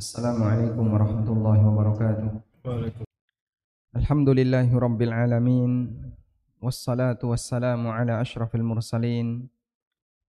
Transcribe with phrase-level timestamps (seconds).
[0.00, 2.28] Assalamualaikum warahmatullahi wabarakatuh.
[4.00, 5.92] Alhamdulillahi rabbil alamin.
[6.56, 9.52] Wassalatu wassalamu ala ashrafil mursalin.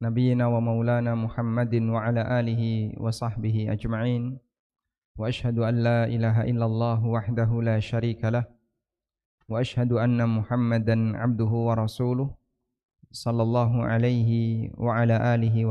[0.03, 4.43] Nabiyyina wa maulana Muhammadin wa ala alihi wa sahbihi ajma'in.
[5.15, 8.43] Wa ashhadu an la ilaha illallah wahdahu la sharika lah.
[9.47, 12.27] Wa ashhadu anna Muhammadan abduhu wa rasuluh.
[13.07, 15.63] Sallallahu alaihi wa ala alihi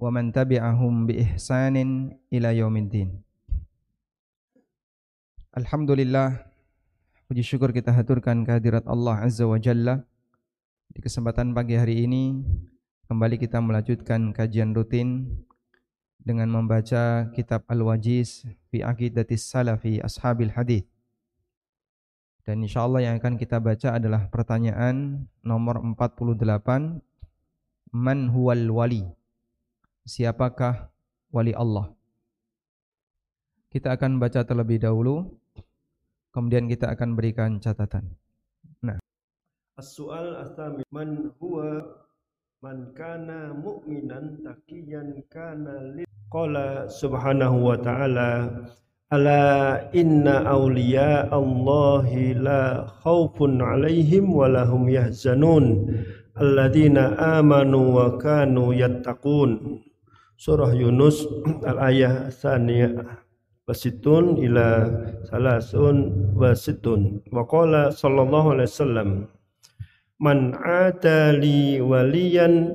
[0.00, 3.20] wa man tabi'ahum bi ihsanin ila yaumiddin.
[5.52, 6.40] Alhamdulillah
[7.28, 10.00] puji syukur kita haturkan kehadirat Allah Azza wa Jalla.
[10.90, 12.40] Di kesempatan pagi hari ini
[13.12, 15.28] kembali kita melanjutkan kajian rutin
[16.16, 20.88] dengan membaca kitab Al-Wajiz fi Aqidatis Salafi Ashabil Hadis.
[22.48, 27.04] Dan insyaallah yang akan kita baca adalah pertanyaan nomor 48
[27.90, 29.19] Man huwal wali?
[30.04, 30.88] Siapakah
[31.30, 31.92] wali Allah.
[33.70, 35.30] Kita akan baca terlebih dahulu,
[36.34, 38.18] kemudian kita akan berikan catatan.
[38.82, 38.98] Nah.
[39.78, 41.86] As-su'al asami man huwa
[42.60, 48.30] man kana mu'minan taqiyan kana li qala subhanahu wa ta'ala
[49.10, 49.42] ala
[49.90, 55.90] inna awliya Allahi la khawfun alaihim wa lahum yahzanun
[56.38, 59.82] alladzina amanu wa kanu yattaqun
[60.40, 61.28] surah Yunus
[61.68, 63.20] al-ayah saniyah
[63.68, 64.88] wasitun ila
[65.28, 67.20] salasun wasitun.
[67.28, 69.10] Wa qala sallallahu alaihi wasallam
[70.16, 72.72] man adali waliyan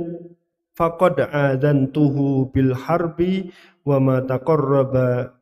[0.77, 3.49] faqad adantuhu bil harbi
[3.81, 5.33] wa ma taqarraba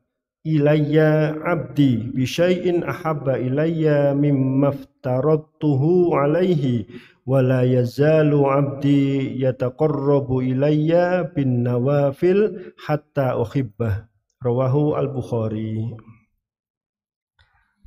[0.47, 4.71] ilayya abdi bi syai'in ahabba ilayya mimma
[5.03, 6.87] alaihi
[7.23, 14.07] wala yazalu abdi yataqarrabu ilayya bin nawafil hatta uhibbah
[14.43, 15.95] rawahu al-bukhari.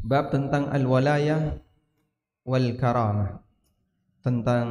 [0.01, 1.61] Bab tentang al-walayah
[2.49, 3.45] wal karamah.
[4.25, 4.67] Tentang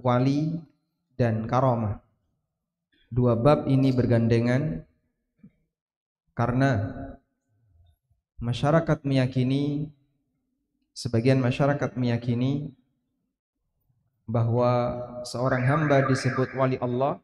[0.00, 0.62] wali
[1.18, 2.00] dan karamah.
[3.12, 4.82] Dua bab ini bergandengan
[6.34, 6.70] karena
[8.42, 9.92] masyarakat meyakini
[10.90, 12.74] sebagian masyarakat meyakini
[14.24, 17.20] bahwa seorang hamba disebut wali Allah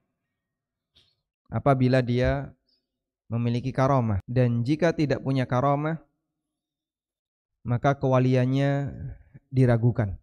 [1.48, 2.52] apabila dia
[3.30, 4.20] memiliki karamah.
[4.28, 6.00] Dan jika tidak punya karamah
[7.64, 8.92] maka kewaliannya
[9.52, 10.16] diragukan.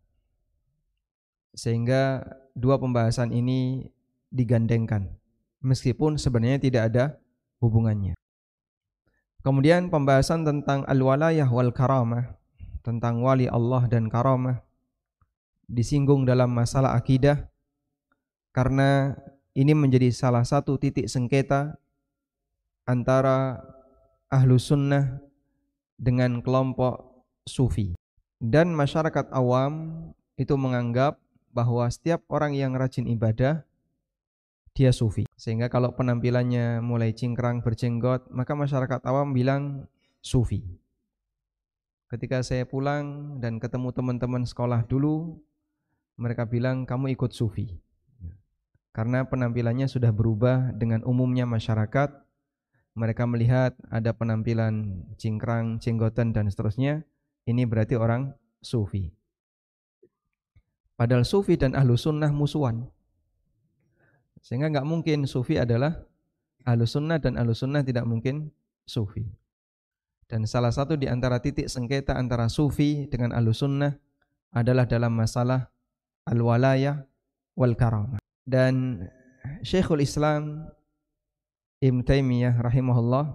[1.58, 3.90] Sehingga dua pembahasan ini
[4.30, 5.18] digandengkan
[5.64, 7.06] meskipun sebenarnya tidak ada
[7.62, 8.14] hubungannya.
[9.42, 12.36] Kemudian pembahasan tentang al-walayah wal karamah
[12.84, 14.64] tentang wali Allah dan karamah
[15.68, 17.52] disinggung dalam masalah akidah
[18.56, 19.14] karena
[19.54, 21.76] ini menjadi salah satu titik sengketa
[22.88, 23.60] antara
[24.32, 25.20] ahlu sunnah
[26.00, 27.94] dengan kelompok sufi.
[28.38, 31.18] Dan masyarakat awam itu menganggap
[31.50, 33.66] bahwa setiap orang yang rajin ibadah
[34.78, 35.26] dia sufi.
[35.34, 39.90] Sehingga kalau penampilannya mulai cingkrang berjenggot maka masyarakat awam bilang
[40.22, 40.62] sufi.
[42.08, 45.42] Ketika saya pulang dan ketemu teman-teman sekolah dulu
[46.18, 47.78] mereka bilang kamu ikut sufi.
[48.90, 52.10] Karena penampilannya sudah berubah dengan umumnya masyarakat.
[52.98, 57.06] Mereka melihat ada penampilan cingkrang, cenggotan dan seterusnya.
[57.46, 59.14] Ini berarti orang sufi.
[60.98, 62.90] Padahal sufi dan ahlu sunnah musuhan.
[64.42, 66.02] Sehingga nggak mungkin sufi adalah
[66.66, 68.50] ahlu sunnah dan ahlu sunnah tidak mungkin
[68.90, 69.30] sufi.
[70.26, 73.94] Dan salah satu di antara titik sengketa antara sufi dengan ahlu sunnah
[74.50, 75.70] adalah dalam masalah
[76.28, 77.08] al-walayah
[77.56, 78.20] wal karamah.
[78.44, 79.08] Dan
[79.64, 80.68] Syekhul Islam
[81.80, 83.32] Ibn Taimiyah rahimahullah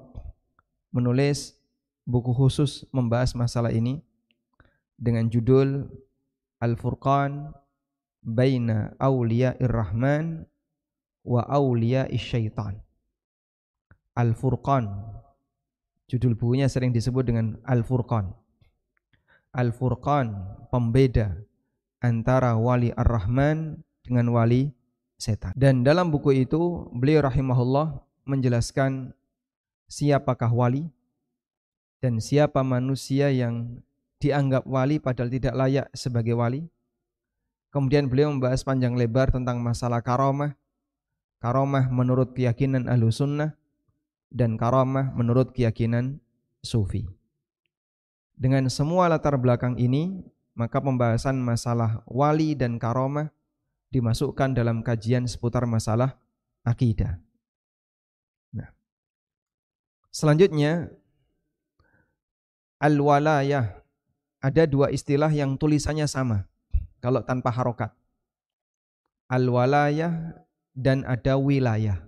[0.92, 1.56] menulis
[2.04, 4.02] buku khusus membahas masalah ini
[4.98, 5.88] dengan judul
[6.62, 7.50] Al-Furqan
[8.22, 10.46] Baina Awliya'ir Rahman
[11.26, 12.78] wa Awliya'is Syaitan.
[14.14, 14.86] Al-Furqan.
[16.06, 18.30] Judul bukunya sering disebut dengan Al-Furqan.
[19.56, 20.34] Al-Furqan,
[20.68, 21.34] pembeda
[22.02, 24.74] antara wali ar-Rahman dengan wali
[25.16, 25.54] setan.
[25.54, 29.14] Dan dalam buku itu beliau rahimahullah menjelaskan
[29.86, 30.90] siapakah wali
[32.02, 33.78] dan siapa manusia yang
[34.18, 36.66] dianggap wali padahal tidak layak sebagai wali.
[37.70, 40.58] Kemudian beliau membahas panjang lebar tentang masalah karomah.
[41.40, 43.54] Karomah menurut keyakinan ahlu sunnah
[44.28, 46.20] dan karomah menurut keyakinan
[46.60, 47.08] sufi.
[48.36, 50.22] Dengan semua latar belakang ini,
[50.62, 53.34] maka pembahasan masalah wali dan karomah
[53.90, 56.14] dimasukkan dalam kajian seputar masalah
[56.62, 57.18] akidah.
[58.54, 58.70] Nah,
[60.14, 60.86] Selanjutnya
[62.78, 63.82] al-walayah.
[64.42, 66.46] Ada dua istilah yang tulisannya sama
[66.98, 67.94] kalau tanpa harokat.
[69.30, 70.34] Al-walayah
[70.74, 72.02] dan ada wilayah.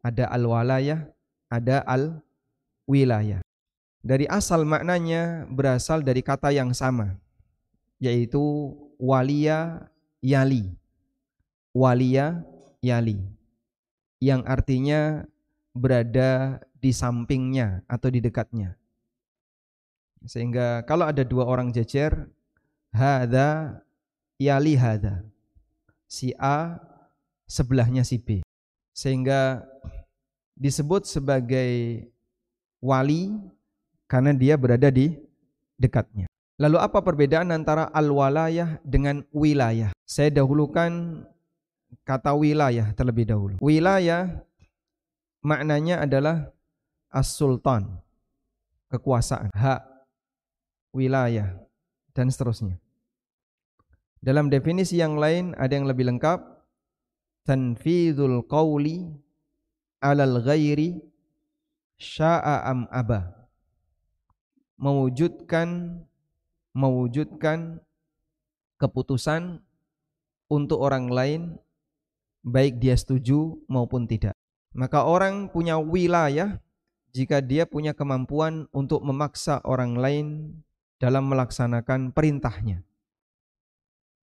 [0.00, 1.12] Ada al-walayah,
[1.52, 3.44] ada al-wilayah.
[4.02, 7.21] Dari asal maknanya berasal dari kata yang sama,
[8.02, 9.86] yaitu walia
[10.18, 10.74] yali.
[11.70, 12.42] Walia
[12.82, 13.22] yali.
[14.18, 15.00] Yang artinya
[15.70, 18.74] berada di sampingnya atau di dekatnya.
[20.26, 22.26] Sehingga kalau ada dua orang jejer,
[22.90, 23.78] hada
[24.42, 25.22] yali hada.
[26.10, 26.82] Si A
[27.46, 28.42] sebelahnya si B.
[28.92, 29.62] Sehingga
[30.58, 32.04] disebut sebagai
[32.82, 33.30] wali
[34.10, 35.16] karena dia berada di
[35.78, 36.31] dekatnya.
[36.62, 39.90] Lalu apa perbedaan antara al-walayah dengan wilayah?
[40.06, 41.26] Saya dahulukan
[42.06, 43.58] kata wilayah terlebih dahulu.
[43.58, 44.46] Wilayah
[45.42, 46.54] maknanya adalah
[47.10, 47.98] as-sultan,
[48.94, 49.82] kekuasaan, hak,
[50.94, 51.58] wilayah,
[52.14, 52.78] dan seterusnya.
[54.22, 56.46] Dalam definisi yang lain ada yang lebih lengkap.
[57.42, 59.10] Tanfidul qawli
[59.98, 61.02] alal ghairi
[61.98, 63.50] sya'a am aba.
[64.78, 65.98] Mewujudkan
[66.72, 67.80] mewujudkan
[68.80, 69.60] keputusan
[70.50, 71.40] untuk orang lain
[72.42, 74.34] baik dia setuju maupun tidak.
[74.72, 76.58] Maka orang punya wilayah
[77.12, 80.26] jika dia punya kemampuan untuk memaksa orang lain
[80.96, 82.80] dalam melaksanakan perintahnya.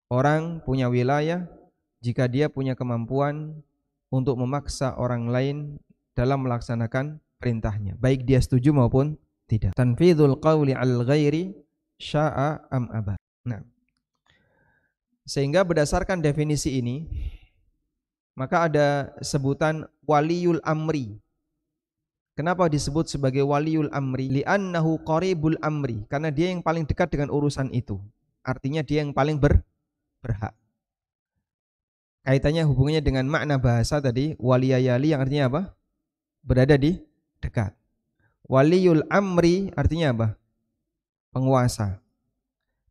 [0.05, 1.49] Orang punya wilayah
[2.05, 3.65] jika dia punya kemampuan
[4.13, 5.57] untuk memaksa orang lain
[6.13, 9.17] dalam melaksanakan perintahnya, baik dia setuju maupun
[9.49, 9.73] tidak.
[9.73, 11.64] Tanfidul qawli al ghairi
[12.01, 13.15] sya'a am aba.
[13.45, 13.61] Nah,
[15.23, 17.05] sehingga berdasarkan definisi ini,
[18.33, 21.21] maka ada sebutan waliul amri
[22.35, 24.27] Kenapa disebut sebagai waliul amri?
[24.27, 26.03] Li'annahu qaribul amri.
[26.11, 27.95] Karena dia yang paling dekat dengan urusan itu.
[28.43, 29.63] Artinya dia yang paling ber,
[30.19, 30.51] berhak.
[32.27, 34.35] Kaitannya hubungannya dengan makna bahasa tadi.
[34.35, 35.61] Waliyayali yang artinya apa?
[36.43, 36.99] Berada di
[37.39, 37.71] dekat.
[38.51, 40.27] Waliul amri artinya apa?
[41.35, 41.99] Penguasa.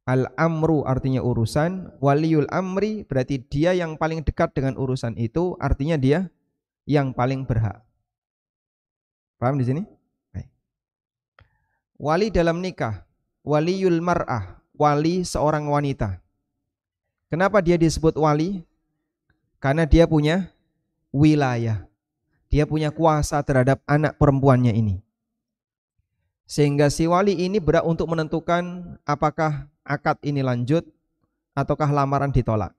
[0.04, 1.96] Al-amru artinya urusan.
[1.96, 5.56] Waliul amri berarti dia yang paling dekat dengan urusan itu.
[5.56, 6.28] Artinya dia
[6.84, 7.80] yang paling berhak.
[9.40, 9.82] Paham di sini?
[10.32, 10.48] Baik.
[12.00, 13.04] Wali dalam nikah,
[13.44, 16.20] waliul mar'ah, wali seorang wanita.
[17.28, 18.64] Kenapa dia disebut wali?
[19.60, 20.48] Karena dia punya
[21.12, 21.84] wilayah.
[22.48, 25.03] Dia punya kuasa terhadap anak perempuannya ini.
[26.54, 30.86] Sehingga si wali ini berat untuk menentukan apakah akad ini lanjut
[31.50, 32.70] ataukah lamaran ditolak.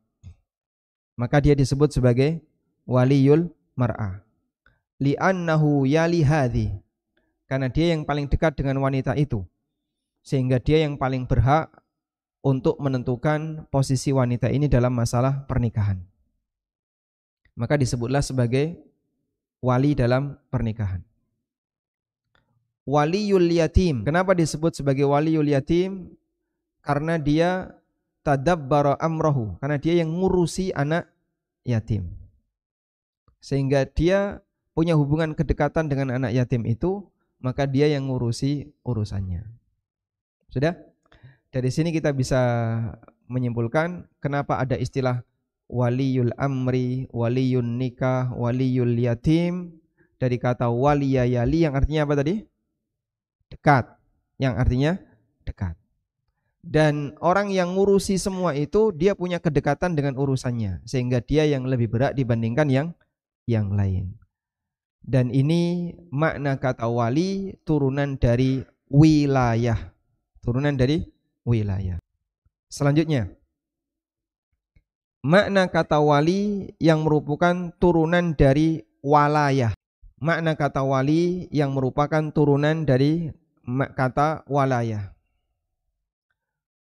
[1.20, 2.40] Maka dia disebut sebagai
[2.88, 4.24] waliul mar'ah.
[5.04, 6.72] Li'annahu yali hadhi.
[7.52, 9.44] Karena dia yang paling dekat dengan wanita itu.
[10.24, 11.68] Sehingga dia yang paling berhak
[12.48, 16.00] untuk menentukan posisi wanita ini dalam masalah pernikahan.
[17.60, 18.80] Maka disebutlah sebagai
[19.60, 21.04] wali dalam pernikahan
[22.86, 26.14] waliyul yatim kenapa disebut sebagai waliyul yatim
[26.86, 27.74] karena dia
[28.22, 31.10] tadabbara amrohu karena dia yang ngurusi anak
[31.66, 32.14] yatim
[33.46, 34.42] sehingga dia
[34.76, 37.06] punya hubungan kedekatan dengan anak yatim itu,
[37.40, 39.46] maka dia yang ngurusi urusannya.
[40.50, 40.76] Sudah?
[41.54, 42.42] Dari sini kita bisa
[43.32, 45.24] menyimpulkan kenapa ada istilah
[45.72, 49.78] waliyul amri, waliyun nikah, waliyul yatim
[50.18, 52.44] dari kata waliyayali yang artinya apa tadi?
[53.56, 53.96] Dekat.
[54.36, 54.92] Yang artinya
[55.48, 55.80] dekat.
[56.66, 61.94] Dan orang yang ngurusi semua itu dia punya kedekatan dengan urusannya sehingga dia yang lebih
[61.94, 62.88] berat dibandingkan yang
[63.46, 64.18] yang lain.
[65.06, 69.78] Dan ini makna kata wali turunan dari wilayah.
[70.42, 71.06] Turunan dari
[71.46, 72.02] wilayah.
[72.74, 73.30] Selanjutnya,
[75.22, 79.78] makna kata wali yang merupakan turunan dari walayah.
[80.18, 83.30] Makna kata wali yang merupakan turunan dari
[83.98, 85.12] kata walayah.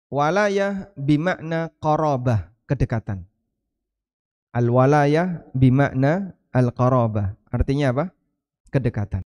[0.08, 3.28] Walayah bimakna qarabah, kedekatan.
[4.56, 7.36] Al-walayah bimakna al-qarabah.
[7.52, 8.06] Artinya apa?
[8.72, 9.22] Kedekatan.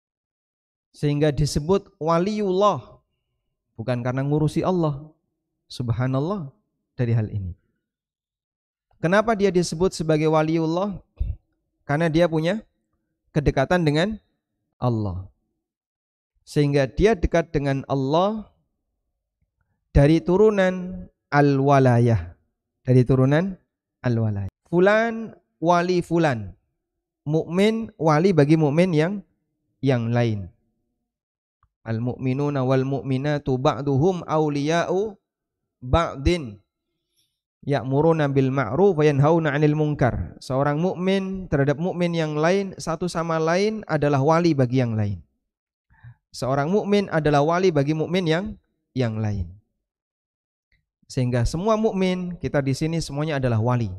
[0.95, 2.97] Sehingga disebut waliullah.
[3.77, 5.05] Bukan karena ngurusi Allah.
[5.69, 6.49] Subhanallah
[6.97, 7.53] dari hal ini.
[8.99, 10.97] Kenapa dia disebut sebagai waliullah?
[11.85, 12.59] Karena dia punya
[13.31, 14.17] kedekatan dengan
[14.81, 15.29] Allah.
[16.49, 18.49] Sehingga dia dekat dengan Allah
[19.93, 22.33] dari turunan al-walayah.
[22.81, 23.53] Dari turunan
[24.01, 24.49] al-walayah.
[24.65, 26.57] Fulan wali fulan
[27.29, 29.13] mukmin wali bagi mukmin yang
[29.85, 30.49] yang lain.
[31.85, 35.13] Al-mu'minuna wal mu'minatu ba'duhum awliya'u
[35.85, 36.57] ba'din
[37.61, 40.33] ya'muruna bil ma'ruf wa yanhauna 'anil munkar.
[40.41, 45.28] Seorang mukmin terhadap mukmin yang lain satu sama lain adalah wali bagi yang lain.
[46.29, 48.45] Seorang mukmin adalah wali bagi mukmin yang
[48.93, 49.49] yang lain.
[51.09, 53.89] Sehingga semua mukmin kita di sini semuanya adalah wali.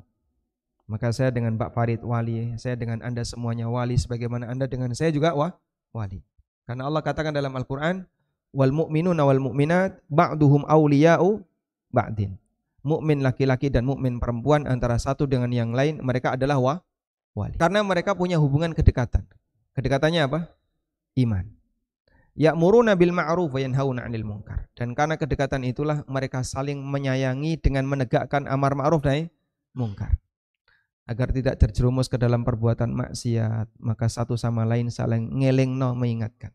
[0.87, 5.11] Maka saya dengan Pak Farid wali, saya dengan Anda semuanya wali sebagaimana Anda dengan saya
[5.11, 5.55] juga wah,
[5.91, 6.23] wali.
[6.67, 8.07] Karena Allah katakan dalam Al-Qur'an,
[8.51, 11.43] wal mu'minuna wal mu'minat ba'duhum awliya'u
[11.91, 12.39] ba'din.
[12.83, 16.79] Mukmin laki-laki dan mukmin perempuan antara satu dengan yang lain mereka adalah wah,
[17.35, 17.59] wali.
[17.59, 19.27] Karena mereka punya hubungan kedekatan.
[19.75, 20.51] Kedekatannya apa?
[21.19, 21.60] Iman.
[22.39, 24.71] Ya'muruna bil ma'ruf wa yanhauna 'anil munkar.
[24.79, 29.31] Dan karena kedekatan itulah mereka saling menyayangi dengan menegakkan amar ma'ruf nahi
[29.75, 30.19] munkar
[31.11, 36.55] agar tidak terjerumus ke dalam perbuatan maksiat, maka satu sama lain saling ngelingno mengingatkan.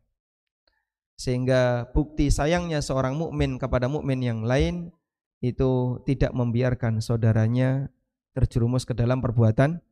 [1.20, 4.96] Sehingga bukti sayangnya seorang mukmin kepada mukmin yang lain
[5.44, 7.92] itu tidak membiarkan saudaranya
[8.32, 9.84] terjerumus ke dalam perbuatan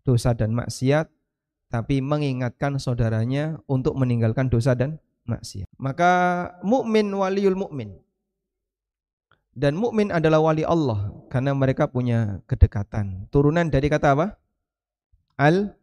[0.00, 1.12] dosa dan maksiat,
[1.68, 4.96] tapi mengingatkan saudaranya untuk meninggalkan dosa dan
[5.26, 5.68] maksiat.
[5.76, 6.12] Maka
[6.62, 8.00] mukmin waliul mukmin
[9.60, 13.26] dan mukmin adalah wali Allah karena mereka punya kedekatan.
[13.34, 14.26] Turunan dari kata apa?
[15.34, 15.74] Al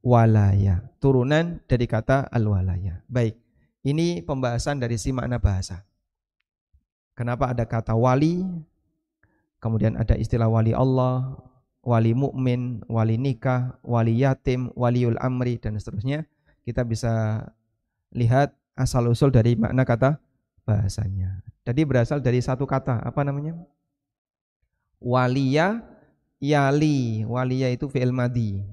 [0.00, 0.86] walaya.
[1.02, 3.02] Turunan dari kata al walaya.
[3.10, 3.34] Baik.
[3.82, 5.82] Ini pembahasan dari si makna bahasa.
[7.16, 8.44] Kenapa ada kata wali?
[9.60, 11.36] Kemudian ada istilah wali Allah,
[11.84, 16.24] wali mukmin, wali nikah, wali yatim, waliul amri dan seterusnya.
[16.64, 17.44] Kita bisa
[18.12, 20.16] lihat asal usul dari makna kata
[20.64, 21.44] bahasanya.
[21.68, 23.52] Jadi berasal dari satu kata, apa namanya?
[24.96, 25.84] Waliya
[26.40, 27.28] yali.
[27.28, 28.64] Waliya itu fi'il madi.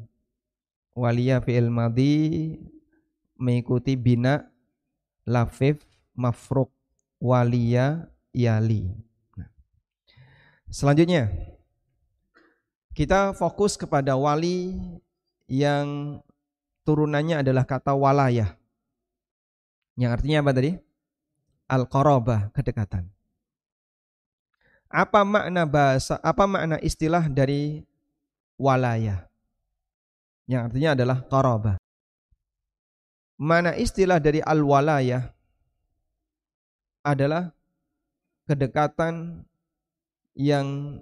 [0.95, 2.55] Waliya fi'il madi
[3.37, 4.49] mengikuti bina
[5.27, 5.83] lafif
[6.17, 6.73] mafruk
[7.21, 8.89] waliya yali.
[9.37, 9.49] Nah.
[10.73, 11.29] Selanjutnya
[12.97, 14.73] kita fokus kepada wali
[15.45, 16.17] yang
[16.81, 18.56] turunannya adalah kata walayah.
[19.97, 20.71] Yang artinya apa tadi?
[21.67, 23.05] al-qarabah, kedekatan.
[24.87, 27.83] Apa makna bahasa, apa makna istilah dari
[28.55, 29.27] walaya?
[30.47, 31.75] Yang artinya adalah qarabah.
[33.37, 35.27] Mana istilah dari al-walayah
[37.03, 37.51] adalah
[38.47, 39.43] kedekatan
[40.33, 40.99] yang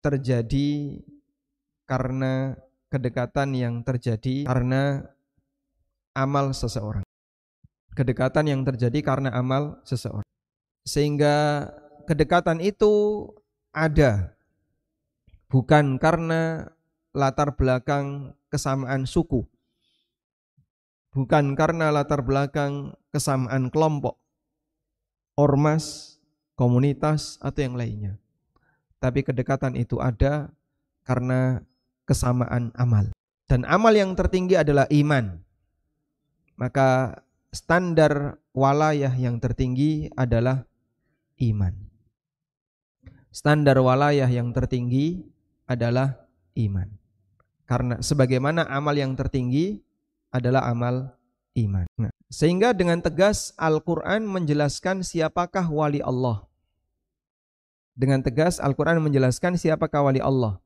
[0.00, 0.98] terjadi
[1.84, 2.56] karena
[2.88, 5.04] kedekatan yang terjadi karena
[6.16, 7.03] amal seseorang
[7.94, 10.26] kedekatan yang terjadi karena amal seseorang.
[10.84, 11.70] Sehingga
[12.04, 13.26] kedekatan itu
[13.72, 14.34] ada
[15.48, 16.68] bukan karena
[17.14, 19.46] latar belakang kesamaan suku.
[21.14, 24.18] Bukan karena latar belakang kesamaan kelompok,
[25.38, 26.18] ormas,
[26.58, 28.18] komunitas atau yang lainnya.
[28.98, 30.50] Tapi kedekatan itu ada
[31.06, 31.62] karena
[32.02, 33.14] kesamaan amal.
[33.46, 35.38] Dan amal yang tertinggi adalah iman.
[36.58, 37.22] Maka
[37.54, 40.66] standar walayah yang tertinggi adalah
[41.38, 41.74] iman.
[43.30, 45.22] Standar walayah yang tertinggi
[45.70, 46.18] adalah
[46.58, 46.90] iman.
[47.64, 49.80] Karena sebagaimana amal yang tertinggi
[50.34, 51.14] adalah amal
[51.54, 51.86] iman.
[51.96, 56.44] Nah, sehingga dengan tegas Al-Quran menjelaskan siapakah wali Allah.
[57.94, 60.58] Dengan tegas Al-Quran menjelaskan siapakah wali Allah.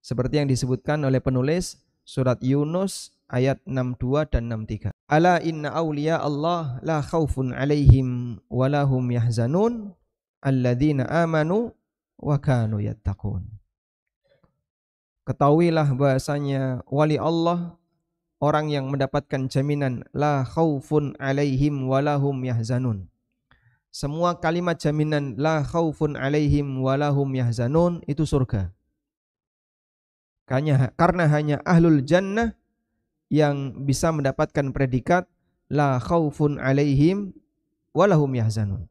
[0.00, 4.99] Seperti yang disebutkan oleh penulis surat Yunus ayat 62 dan 63.
[5.10, 9.90] Ala inna awliya Allah la khawfun alaihim wa lahum yahzanun
[10.38, 11.74] alladzina amanu
[12.14, 13.42] wa kanu yattaqun.
[15.26, 17.74] Ketahuilah bahasanya wali Allah
[18.38, 23.10] orang yang mendapatkan jaminan la khawfun alaihim wa lahum yahzanun.
[23.90, 28.70] Semua kalimat jaminan la khawfun alaihim wa lahum yahzanun itu surga.
[30.46, 32.59] Karena, karena hanya ahlul jannah
[33.30, 35.24] yang bisa mendapatkan predikat
[35.70, 37.30] la khaufun alaihim
[37.94, 38.90] walahum yahzanun.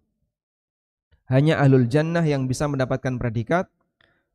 [1.27, 3.69] Hanya ahlul jannah yang bisa mendapatkan predikat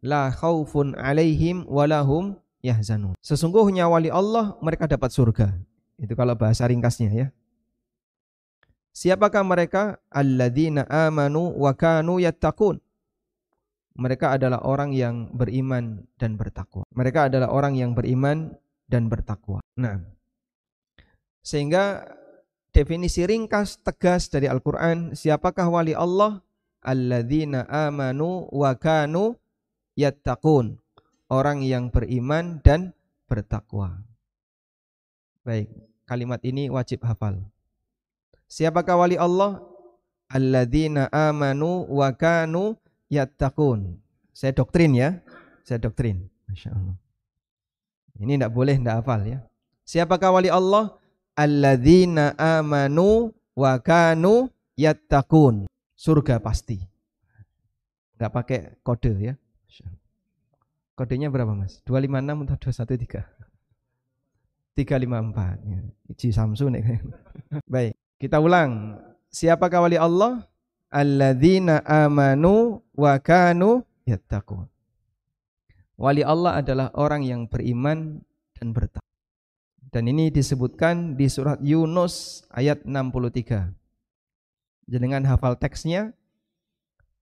[0.04, 3.16] la khaufun alaihim walahum yahzanun.
[3.24, 5.56] Sesungguhnya wali Allah mereka dapat surga.
[5.98, 7.26] Itu kalau bahasa ringkasnya ya.
[8.94, 9.98] Siapakah mereka?
[10.06, 12.78] Alladzina amanu wa kanu yattaqun.
[13.94, 16.86] Mereka adalah orang yang beriman dan bertakwa.
[16.94, 18.54] Mereka adalah orang yang beriman
[18.88, 19.60] dan bertakwa.
[19.76, 20.00] Nah,
[21.44, 22.08] sehingga
[22.72, 26.40] definisi ringkas tegas dari Al-Quran, siapakah wali Allah?
[26.84, 29.36] Alladzina amanu wa kanu
[29.96, 30.76] yattaqun.
[31.32, 32.92] Orang yang beriman dan
[33.24, 34.04] bertakwa.
[35.44, 35.72] Baik,
[36.04, 37.40] kalimat ini wajib hafal.
[38.48, 39.64] Siapakah wali Allah?
[40.28, 42.76] Alladzina amanu wa kanu
[43.08, 44.00] yattaqun.
[44.36, 45.24] Saya doktrin ya.
[45.64, 46.28] Saya doktrin.
[46.48, 47.03] Masya Allah.
[48.18, 49.38] Ini tidak boleh tidak hafal ya.
[49.84, 50.94] Siapakah wali Allah?
[51.34, 55.66] Alladzina amanu wa kanu yattaqun.
[55.98, 56.78] Surga pasti.
[58.14, 59.34] Enggak pakai kode ya.
[60.94, 61.82] Kodenya berapa Mas?
[61.82, 63.26] 256 atau 213?
[64.78, 65.58] 354.
[65.66, 65.80] Ya.
[66.10, 67.02] Iji Samsu nih.
[67.72, 69.02] Baik, kita ulang.
[69.34, 70.46] Siapakah wali Allah?
[70.94, 74.70] Alladzina amanu wa kanu yattaqun.
[75.94, 78.18] Wali Allah adalah orang yang beriman
[78.58, 79.06] dan bertakwa.
[79.94, 83.70] Dan ini disebutkan di surat Yunus ayat 63.
[84.90, 86.10] Dengan hafal teksnya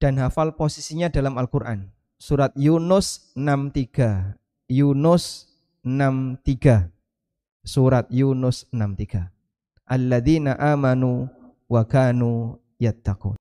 [0.00, 1.92] dan hafal posisinya dalam Al-Quran.
[2.16, 4.40] Surat Yunus 63.
[4.72, 5.52] Yunus
[5.84, 6.88] 63.
[7.60, 9.28] Surat Yunus 63.
[9.84, 11.28] Alladzina amanu
[11.68, 13.36] wa kanu yattaqun.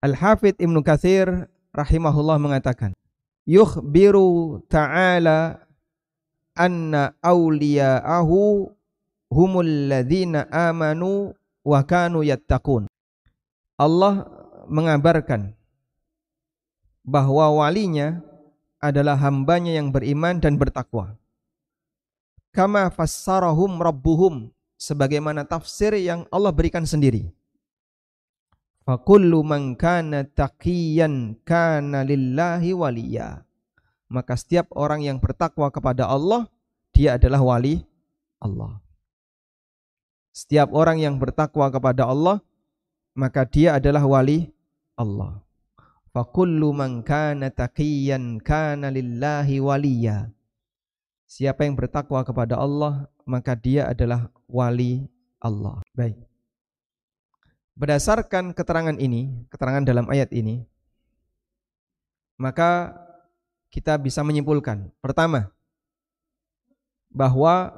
[0.00, 2.96] Al-Hafidh Ibnu Katsir rahimahullah mengatakan,
[3.48, 5.64] yukhbiru ta'ala
[6.52, 8.68] anna awliya'ahu
[9.32, 11.32] humul ladzina amanu
[11.64, 12.84] wa kanu yattaqun.
[13.80, 14.28] Allah
[14.68, 15.56] mengabarkan
[17.08, 18.20] bahwa walinya
[18.84, 21.16] adalah hambanya yang beriman dan bertakwa.
[22.52, 27.32] Kama fassarahum rabbuhum sebagaimana tafsir yang Allah berikan sendiri.
[28.88, 33.44] Fakullu man kana taqiyan kana lillahi waliya
[34.08, 36.48] maka setiap orang yang bertakwa kepada Allah,
[36.96, 37.84] dia adalah wali
[38.40, 38.80] Allah.
[40.32, 42.40] Setiap orang yang bertakwa kepada Allah,
[43.12, 44.48] maka dia adalah wali
[44.96, 45.44] Allah.
[46.08, 50.32] Fakullu man kana taqiyan kana lillahi waliya.
[51.28, 55.04] Siapa yang bertakwa kepada Allah, maka dia adalah wali
[55.44, 55.84] Allah.
[55.92, 56.27] Baik.
[57.78, 60.66] Berdasarkan keterangan ini, keterangan dalam ayat ini,
[62.34, 62.90] maka
[63.70, 64.90] kita bisa menyimpulkan.
[64.98, 65.54] Pertama,
[67.14, 67.70] bahwa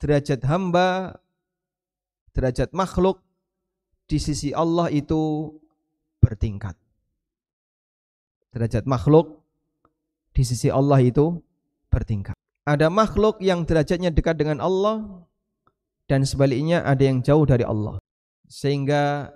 [0.00, 1.20] derajat hamba,
[2.32, 3.20] derajat makhluk
[4.08, 5.52] di sisi Allah itu
[6.24, 6.72] bertingkat.
[8.56, 9.44] Derajat makhluk
[10.32, 11.44] di sisi Allah itu
[11.92, 12.36] bertingkat.
[12.64, 15.28] Ada makhluk yang derajatnya dekat dengan Allah
[16.08, 18.00] dan sebaliknya ada yang jauh dari Allah.
[18.52, 19.32] Sehingga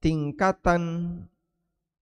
[0.00, 0.80] tingkatan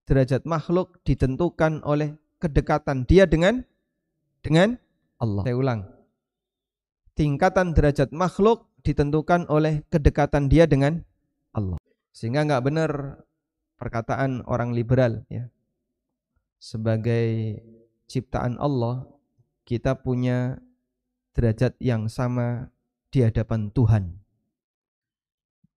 [0.07, 3.67] derajat makhluk ditentukan oleh kedekatan dia dengan
[4.39, 4.79] dengan
[5.19, 5.43] Allah.
[5.43, 5.81] Saya ulang.
[7.19, 11.03] Tingkatan derajat makhluk ditentukan oleh kedekatan dia dengan
[11.51, 11.75] Allah.
[12.15, 12.91] Sehingga nggak benar
[13.75, 15.51] perkataan orang liberal ya.
[16.63, 17.59] Sebagai
[18.07, 19.03] ciptaan Allah,
[19.67, 20.63] kita punya
[21.35, 22.71] derajat yang sama
[23.11, 24.24] di hadapan Tuhan.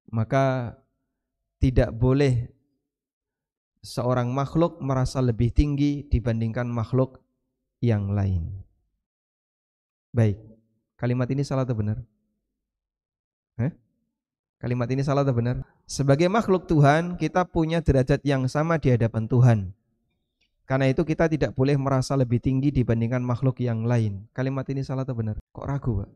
[0.09, 0.77] Maka
[1.61, 2.49] tidak boleh
[3.85, 7.21] seorang makhluk merasa lebih tinggi dibandingkan makhluk
[7.85, 8.64] yang lain.
[10.11, 10.40] Baik,
[10.97, 12.01] kalimat ini salah atau benar?
[14.59, 15.62] Kalimat ini salah atau benar?
[15.87, 19.59] Sebagai makhluk Tuhan, kita punya derajat yang sama di hadapan Tuhan.
[20.66, 24.27] Karena itu kita tidak boleh merasa lebih tinggi dibandingkan makhluk yang lain.
[24.35, 25.38] Kalimat ini salah atau benar?
[25.55, 26.11] Kok ragu, Pak?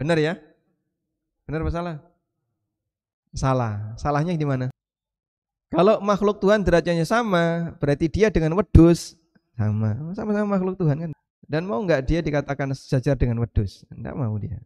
[0.00, 0.40] Benar ya?
[1.44, 1.96] Benar apa salah?
[3.38, 3.94] Salah.
[3.94, 4.66] Salahnya di mana?
[5.70, 9.14] Kalau makhluk Tuhan derajatnya sama, berarti dia dengan wedus
[9.54, 11.10] sama, sama-sama makhluk Tuhan kan.
[11.48, 13.86] Dan mau nggak dia dikatakan sejajar dengan wedus?
[13.94, 14.58] Enggak mau dia.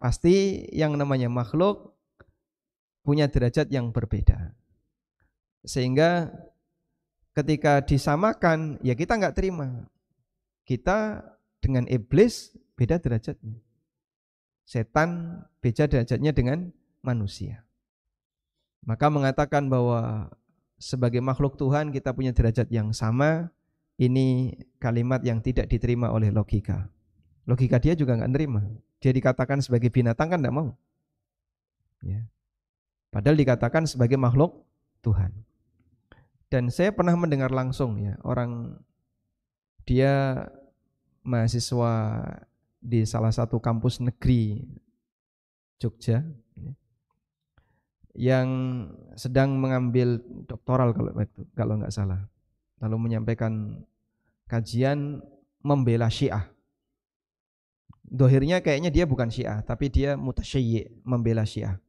[0.00, 1.94] Pasti yang namanya makhluk
[3.06, 4.54] punya derajat yang berbeda.
[5.62, 6.30] Sehingga
[7.34, 9.86] ketika disamakan, ya kita nggak terima.
[10.66, 11.22] Kita
[11.62, 13.58] dengan iblis beda derajatnya.
[14.66, 16.70] Setan beda derajatnya dengan
[17.02, 17.66] manusia.
[18.82, 20.30] Maka mengatakan bahwa
[20.78, 23.50] sebagai makhluk Tuhan kita punya derajat yang sama,
[24.00, 26.90] ini kalimat yang tidak diterima oleh logika.
[27.46, 28.62] Logika dia juga nggak nerima.
[28.98, 30.74] Dia dikatakan sebagai binatang kan nggak mau.
[32.02, 32.26] Ya.
[33.14, 34.66] Padahal dikatakan sebagai makhluk
[35.06, 35.30] Tuhan.
[36.50, 38.76] Dan saya pernah mendengar langsung ya orang
[39.88, 40.46] dia
[41.22, 41.94] mahasiswa
[42.82, 44.66] di salah satu kampus negeri
[45.78, 46.26] Jogja.
[48.12, 48.48] Ya yang
[49.16, 51.16] sedang mengambil doktoral kalau
[51.56, 52.28] kalau nggak salah
[52.82, 53.80] lalu menyampaikan
[54.50, 55.22] kajian
[55.62, 56.50] membela Syiah.
[58.02, 61.80] Dohirnya kayaknya dia bukan Syiah, tapi dia mutasyayyi, membela Syiah.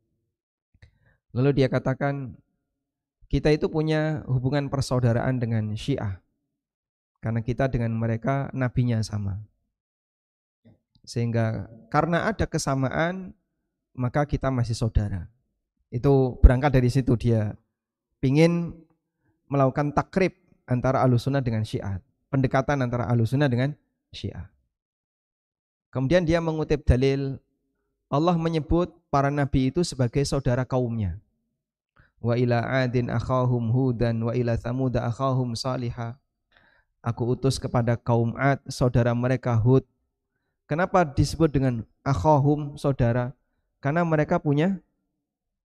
[1.34, 2.38] Lalu dia katakan,
[3.28, 6.22] kita itu punya hubungan persaudaraan dengan Syiah.
[7.20, 9.42] Karena kita dengan mereka nabinya sama.
[11.04, 13.34] Sehingga karena ada kesamaan,
[13.98, 15.33] maka kita masih saudara.
[15.94, 17.54] Itu berangkat dari situ dia
[18.18, 18.74] pingin
[19.46, 20.34] melakukan takrib
[20.66, 22.02] antara alusuna dengan syiah.
[22.34, 23.78] Pendekatan antara alusuna dengan
[24.10, 24.50] syiah.
[25.94, 27.38] Kemudian dia mengutip dalil
[28.10, 31.22] Allah menyebut para nabi itu sebagai saudara kaumnya.
[32.18, 36.18] Wa ila adin akhahum hudan wa ila thamud akhahum salihah.
[37.06, 39.86] Aku utus kepada kaum Ad saudara mereka Hud.
[40.66, 43.36] Kenapa disebut dengan akhahum saudara?
[43.84, 44.82] Karena mereka punya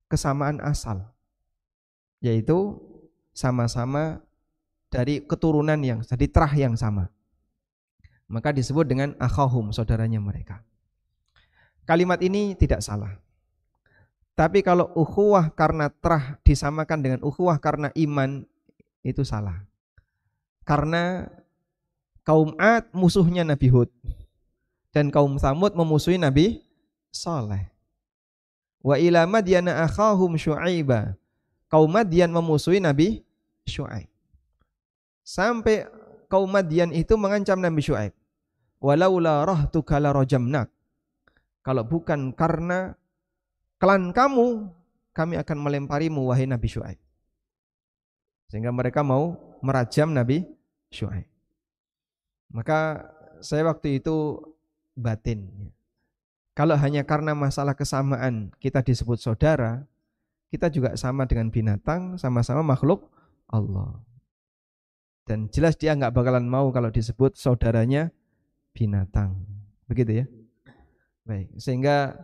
[0.08, 1.04] kesamaan asal.
[2.18, 2.80] Yaitu
[3.30, 4.24] sama-sama
[4.90, 7.12] dari keturunan yang dari terah yang sama.
[8.28, 10.60] Maka disebut dengan akhahum saudaranya mereka.
[11.88, 13.16] Kalimat ini tidak salah.
[14.36, 18.44] Tapi kalau ukhuwah karena terah disamakan dengan ukhuwah karena iman
[19.00, 19.64] itu salah.
[20.68, 21.26] Karena
[22.28, 23.88] kaum Ad musuhnya Nabi Hud
[24.92, 26.60] dan kaum Samud memusuhi Nabi
[27.08, 27.72] Saleh.
[28.82, 31.14] Wa ila Madyana akhahum Syu'aiba.
[31.68, 33.20] Kaum Madyan memusuhi Nabi
[33.68, 34.08] Syu'aib.
[35.20, 35.84] Sampai
[36.32, 38.16] kaum Madyan itu mengancam Nabi Syu'aib.
[38.80, 40.70] Walaula rahtuka la rajamnak.
[41.60, 42.96] Kalau bukan karena
[43.76, 44.72] klan kamu,
[45.12, 47.00] kami akan melemparimu wahai Nabi Syu'aib.
[48.48, 50.48] Sehingga mereka mau merajam Nabi
[50.88, 51.28] Syuaib.
[52.48, 53.04] Maka
[53.44, 54.40] saya waktu itu
[54.96, 55.70] batin.
[56.58, 59.86] Kalau hanya karena masalah kesamaan kita disebut saudara,
[60.50, 63.06] kita juga sama dengan binatang, sama-sama makhluk
[63.46, 64.02] Allah.
[65.22, 68.10] Dan jelas dia nggak bakalan mau kalau disebut saudaranya
[68.74, 69.38] binatang.
[69.86, 70.26] Begitu ya.
[71.22, 72.18] Baik, sehingga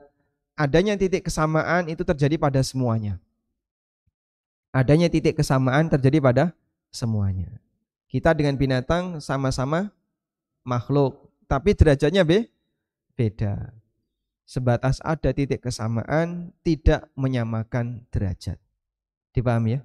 [0.59, 3.23] adanya titik kesamaan itu terjadi pada semuanya.
[4.75, 6.45] Adanya titik kesamaan terjadi pada
[6.91, 7.63] semuanya.
[8.11, 9.95] Kita dengan binatang sama-sama
[10.67, 12.51] makhluk, tapi derajatnya be
[13.15, 13.84] beda.
[14.45, 18.61] Sebatas ada titik kesamaan, tidak menyamakan derajat.
[19.33, 19.81] Dipahami ya?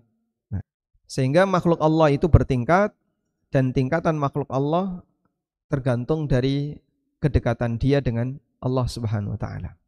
[0.51, 0.63] Nah,
[1.07, 2.91] sehingga makhluk Allah itu bertingkat
[3.49, 4.99] dan tingkatan makhluk Allah
[5.71, 6.75] tergantung dari
[7.23, 9.79] kedekatan dia dengan Allah Subhanahu wa taala.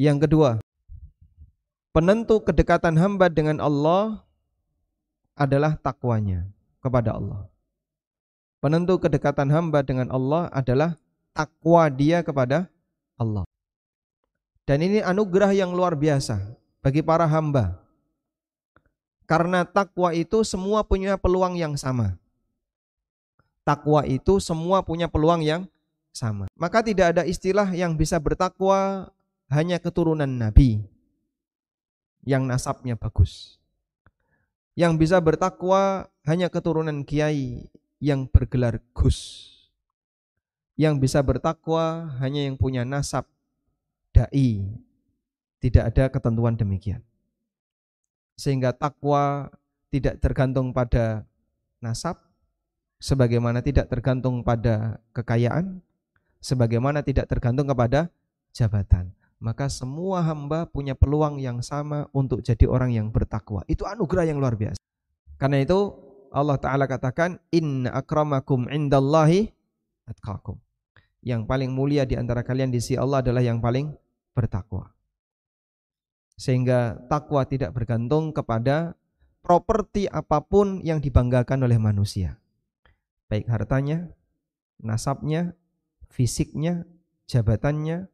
[0.00, 0.50] Yang kedua,
[1.94, 4.26] penentu kedekatan hamba dengan Allah
[5.38, 6.48] adalah takwanya
[6.82, 7.46] kepada Allah.
[8.58, 10.96] Penentu kedekatan hamba dengan Allah adalah
[11.34, 12.71] takwa dia kepada
[13.22, 13.44] Allah.
[14.66, 16.38] Dan ini anugerah yang luar biasa
[16.82, 17.78] bagi para hamba.
[19.26, 22.18] Karena takwa itu semua punya peluang yang sama.
[23.62, 25.62] Takwa itu semua punya peluang yang
[26.10, 26.50] sama.
[26.58, 29.08] Maka tidak ada istilah yang bisa bertakwa
[29.48, 30.82] hanya keturunan Nabi
[32.26, 33.58] yang nasabnya bagus.
[34.72, 37.68] Yang bisa bertakwa hanya keturunan kiai
[38.00, 39.51] yang bergelar Gus.
[40.74, 43.28] Yang bisa bertakwa hanya yang punya nasab
[44.12, 44.64] dai.
[45.62, 47.00] Tidak ada ketentuan demikian.
[48.34, 49.52] Sehingga takwa
[49.92, 51.22] tidak tergantung pada
[51.78, 52.18] nasab,
[52.98, 55.78] sebagaimana tidak tergantung pada kekayaan,
[56.42, 58.10] sebagaimana tidak tergantung kepada
[58.50, 59.14] jabatan.
[59.42, 63.66] Maka semua hamba punya peluang yang sama untuk jadi orang yang bertakwa.
[63.66, 64.78] Itu anugerah yang luar biasa.
[65.34, 65.98] Karena itu
[66.30, 69.50] Allah Ta'ala katakan, Inna akramakum indallahi
[70.12, 70.60] atqakum.
[71.24, 73.94] Yang paling mulia di antara kalian di sisi Allah adalah yang paling
[74.36, 74.92] bertakwa.
[76.36, 78.98] Sehingga takwa tidak bergantung kepada
[79.40, 82.36] properti apa pun yang dibanggakan oleh manusia.
[83.30, 84.10] Baik hartanya,
[84.82, 85.54] nasabnya,
[86.10, 86.84] fisiknya,
[87.30, 88.10] jabatannya,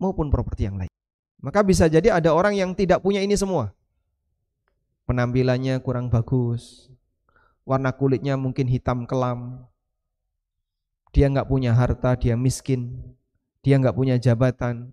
[0.00, 0.90] maupun properti yang lain.
[1.38, 3.76] Maka bisa jadi ada orang yang tidak punya ini semua
[5.06, 6.90] penampilannya kurang bagus,
[7.62, 9.64] warna kulitnya mungkin hitam kelam,
[11.16, 12.92] dia nggak punya harta, dia miskin,
[13.64, 14.92] dia nggak punya jabatan,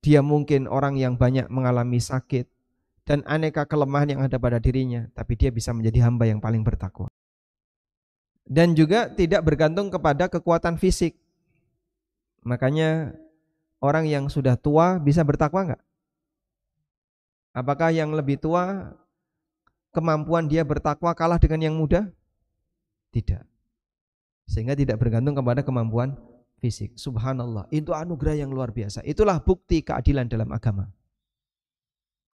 [0.00, 2.48] dia mungkin orang yang banyak mengalami sakit,
[3.04, 7.12] dan aneka kelemahan yang ada pada dirinya, tapi dia bisa menjadi hamba yang paling bertakwa.
[8.48, 11.20] Dan juga tidak bergantung kepada kekuatan fisik.
[12.40, 13.12] Makanya
[13.84, 15.82] orang yang sudah tua bisa bertakwa enggak?
[17.52, 18.96] Apakah yang lebih tua
[19.92, 22.08] kemampuan dia bertakwa kalah dengan yang muda?
[23.12, 23.49] Tidak.
[24.50, 26.18] Sehingga tidak bergantung kepada kemampuan
[26.58, 26.98] fisik.
[26.98, 29.06] Subhanallah, itu anugerah yang luar biasa.
[29.06, 30.90] Itulah bukti keadilan dalam agama.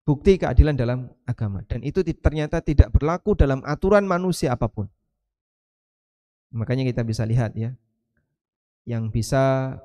[0.09, 1.61] Bukti keadilan dalam agama.
[1.69, 4.89] Dan itu ternyata tidak berlaku dalam aturan manusia apa pun.
[6.57, 7.77] Makanya kita bisa lihat ya,
[8.89, 9.77] yang bisa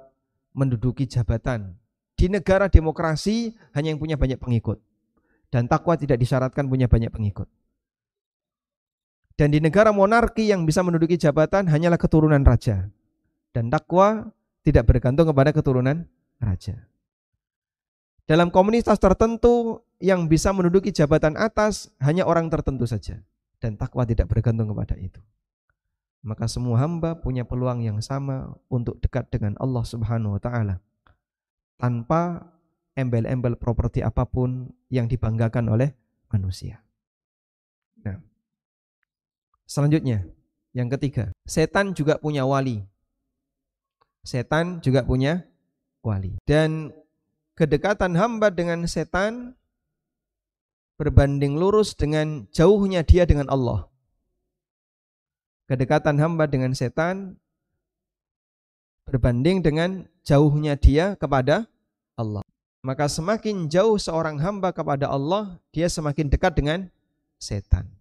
[0.55, 1.75] menduduki jabatan
[2.15, 4.79] di negara demokrasi hanya yang punya banyak pengikut.
[5.51, 7.49] Dan takwa tidak disyaratkan punya banyak pengikut.
[9.41, 12.93] Dan di negara monarki yang bisa menduduki jabatan hanyalah keturunan raja.
[13.49, 14.29] Dan takwa
[14.61, 16.05] tidak bergantung kepada keturunan
[16.37, 16.85] raja.
[18.29, 23.17] Dalam komunitas tertentu yang bisa menduduki jabatan atas hanya orang tertentu saja
[23.57, 25.17] dan takwa tidak bergantung kepada itu.
[26.21, 30.77] Maka semua hamba punya peluang yang sama untuk dekat dengan Allah Subhanahu wa taala
[31.81, 32.45] tanpa
[32.93, 35.97] embel-embel properti apa pun yang dibanggakan oleh
[36.29, 36.85] manusia.
[39.71, 40.27] Selanjutnya
[40.75, 42.83] yang ketiga, setan juga punya wali.
[44.27, 45.47] Setan juga punya
[46.03, 46.35] wali.
[46.43, 46.91] Dan
[47.55, 49.55] kedekatan hamba dengan setan
[50.99, 53.87] berbanding lurus dengan jauhnya dia dengan Allah.
[55.71, 57.39] Kedekatan hamba dengan setan
[59.07, 61.63] berbanding dengan jauhnya dia kepada
[62.19, 62.43] Allah.
[62.83, 66.91] Maka semakin jauh seorang hamba kepada Allah, dia semakin dekat dengan
[67.39, 68.00] setan.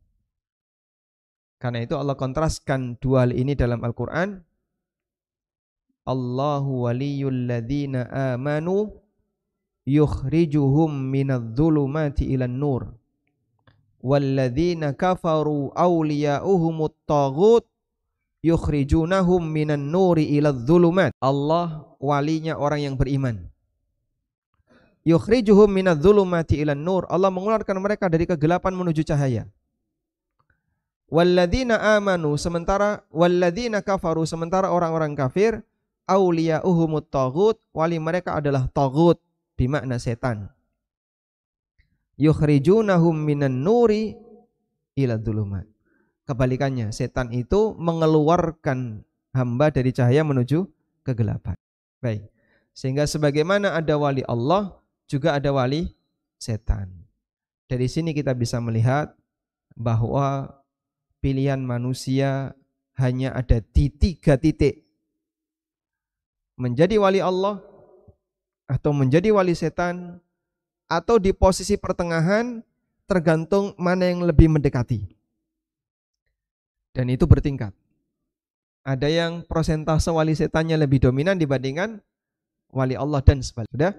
[1.60, 4.40] Karena itu Allah kontraskan dua hal ini dalam Al-Quran.
[6.08, 8.88] Allahu waliyul ladhina amanu
[9.84, 12.82] yukhrijuhum minadh dhulumati ilan nur
[14.00, 17.68] walladzina kafaru awliya'uhumut taghut
[18.40, 21.12] yukhrijunahum minan nuri ila dhulumat.
[21.20, 23.52] Allah walinya orang yang beriman.
[25.04, 29.44] Yukhrijuhum minadh dhulumati ilan nur Allah mengeluarkan mereka dari kegelapan menuju cahaya
[31.10, 35.60] walladzina amanu sementara walladzina kafaru sementara orang-orang kafir
[36.06, 39.18] awliya'uhumut taghut wali mereka adalah taghut
[39.58, 40.48] bimakna setan.
[42.16, 44.16] Yukhrijunahum minan nuri
[44.96, 45.64] ila dhulumat.
[46.28, 49.02] Kebalikannya, setan itu mengeluarkan
[49.34, 50.68] hamba dari cahaya menuju
[51.02, 51.56] kegelapan.
[51.98, 52.28] Baik.
[52.70, 54.78] Sehingga sebagaimana ada wali Allah,
[55.10, 55.90] juga ada wali
[56.38, 56.92] setan.
[57.66, 59.10] Dari sini kita bisa melihat
[59.74, 60.59] bahwa
[61.20, 62.56] pilihan manusia
[62.96, 64.84] hanya ada di tiga titik.
[66.60, 67.64] Menjadi wali Allah
[68.68, 70.20] atau menjadi wali setan
[70.90, 72.60] atau di posisi pertengahan
[73.08, 75.08] tergantung mana yang lebih mendekati.
[76.92, 77.72] Dan itu bertingkat.
[78.82, 82.02] Ada yang prosentase wali setannya lebih dominan dibandingkan
[82.72, 83.94] wali Allah dan sebaliknya.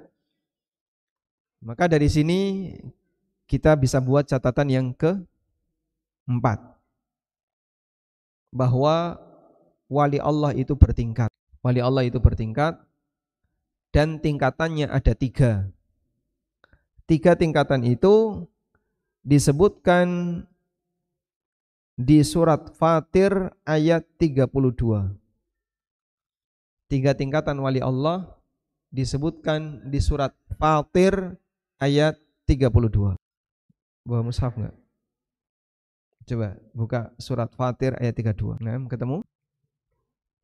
[1.61, 2.39] Maka dari sini
[3.45, 6.80] kita bisa buat catatan yang keempat.
[8.51, 9.15] Bahwa
[9.87, 11.31] wali Allah itu bertingkat.
[11.63, 12.79] Wali Allah itu bertingkat
[13.91, 15.67] dan tingkatannya ada tiga.
[17.05, 18.47] Tiga tingkatan itu
[19.21, 20.07] disebutkan
[21.99, 24.47] di surat Fatir ayat 32.
[26.87, 28.31] Tiga tingkatan wali Allah
[28.89, 31.35] disebutkan di surat Fatir
[31.77, 33.15] ayat 32.
[34.07, 34.80] Bawa mushaf enggak?
[36.31, 38.63] Coba buka surat Fatir ayat 32.
[38.63, 39.19] Nah, ketemu?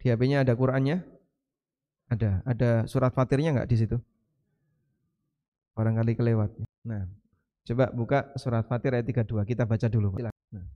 [0.03, 0.99] Di HP-nya ada Qurannya?
[2.11, 3.97] Ada, ada surat fatirnya nggak di situ?
[5.79, 6.51] Barangkali kelewat.
[6.87, 7.07] Nah,
[7.63, 9.47] coba buka surat fatir ayat 32.
[9.47, 10.11] Kita baca dulu.
[10.19, 10.67] Nah.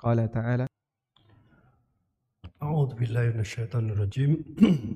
[0.00, 0.64] Qala ta'ala
[2.64, 4.40] A'udzu billahi minasyaitonir rajim.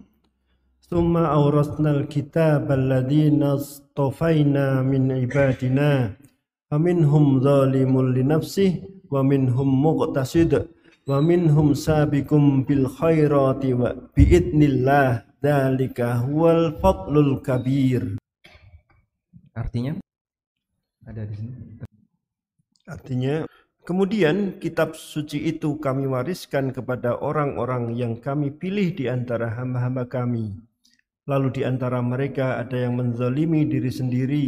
[0.89, 6.17] Tsumma awrasnal kitaba alladziina astafaina min ibadina
[6.69, 10.69] faminhum zalimun li nafsihi wa minhum muqtasid
[11.09, 18.21] wa minhum sabiqum bil khairati wa biidnillah dalika huwal fadlul kabir
[19.57, 19.97] artinya?
[21.09, 21.57] Ada di sini.
[22.85, 23.35] Artinya
[23.89, 30.68] kemudian kitab suci itu kami wariskan kepada orang-orang yang kami pilih di antara hamba-hamba kami
[31.29, 34.47] lalu di antara mereka ada yang menzalimi diri sendiri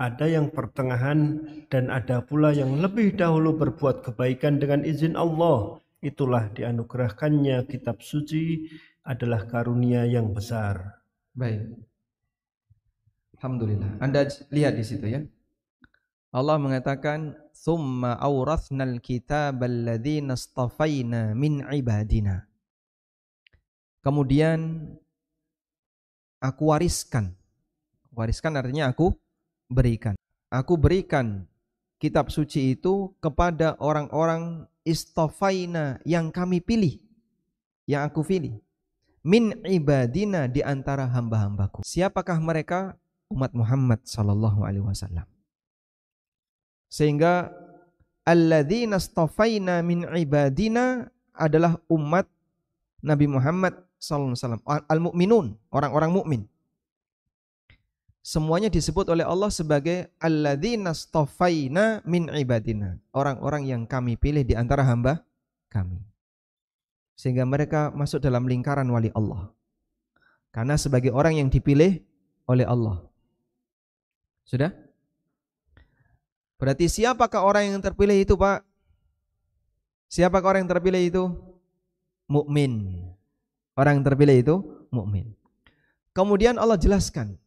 [0.00, 6.48] ada yang pertengahan dan ada pula yang lebih dahulu berbuat kebaikan dengan izin Allah itulah
[6.56, 8.64] dianugerahkannya kitab suci
[9.04, 11.04] adalah karunia yang besar.
[11.36, 11.76] Baik.
[13.36, 14.00] Alhamdulillah.
[14.00, 15.20] Anda lihat di situ ya.
[16.30, 22.48] Allah mengatakan summa awrathnal kitab alladhina astafaina min ibadina.
[24.00, 24.88] Kemudian
[26.40, 27.36] aku wariskan.
[28.16, 29.14] Wariskan artinya aku
[29.70, 30.18] berikan.
[30.50, 31.46] Aku berikan
[32.02, 36.98] kitab suci itu kepada orang-orang istofaina yang kami pilih,
[37.86, 38.58] yang aku pilih.
[39.20, 41.84] Min ibadina di antara hamba-hambaku.
[41.84, 42.96] Siapakah mereka?
[43.30, 45.28] Umat Muhammad sallallahu alaihi wasallam.
[46.90, 47.54] Sehingga
[48.26, 52.26] alladzina istofaina min ibadina adalah umat
[53.00, 54.60] Nabi Muhammad wasallam.
[54.64, 56.42] Al-mu'minun, orang-orang mukmin
[58.20, 63.00] semuanya disebut oleh Allah sebagai alladzina stofaina min ibadina.
[63.10, 65.24] Orang-orang yang kami pilih di antara hamba
[65.72, 65.98] kami.
[67.16, 69.52] Sehingga mereka masuk dalam lingkaran wali Allah.
[70.54, 72.00] Karena sebagai orang yang dipilih
[72.48, 73.04] oleh Allah.
[74.46, 74.72] Sudah?
[76.58, 78.66] Berarti siapakah orang yang terpilih itu, Pak?
[80.10, 81.24] Siapakah orang yang terpilih itu?
[82.30, 83.02] Mukmin.
[83.74, 84.56] Orang yang terpilih itu
[84.94, 85.34] mukmin.
[86.14, 87.38] Kemudian Allah jelaskan,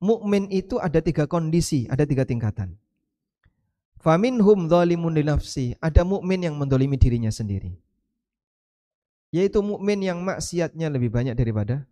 [0.00, 2.76] mukmin itu ada tiga kondisi, ada tiga tingkatan.
[4.00, 7.72] Faminhum dzalimun li nafsi, ada mukmin yang mendolimi dirinya sendiri.
[9.32, 11.84] Yaitu mukmin yang maksiatnya lebih banyak daripada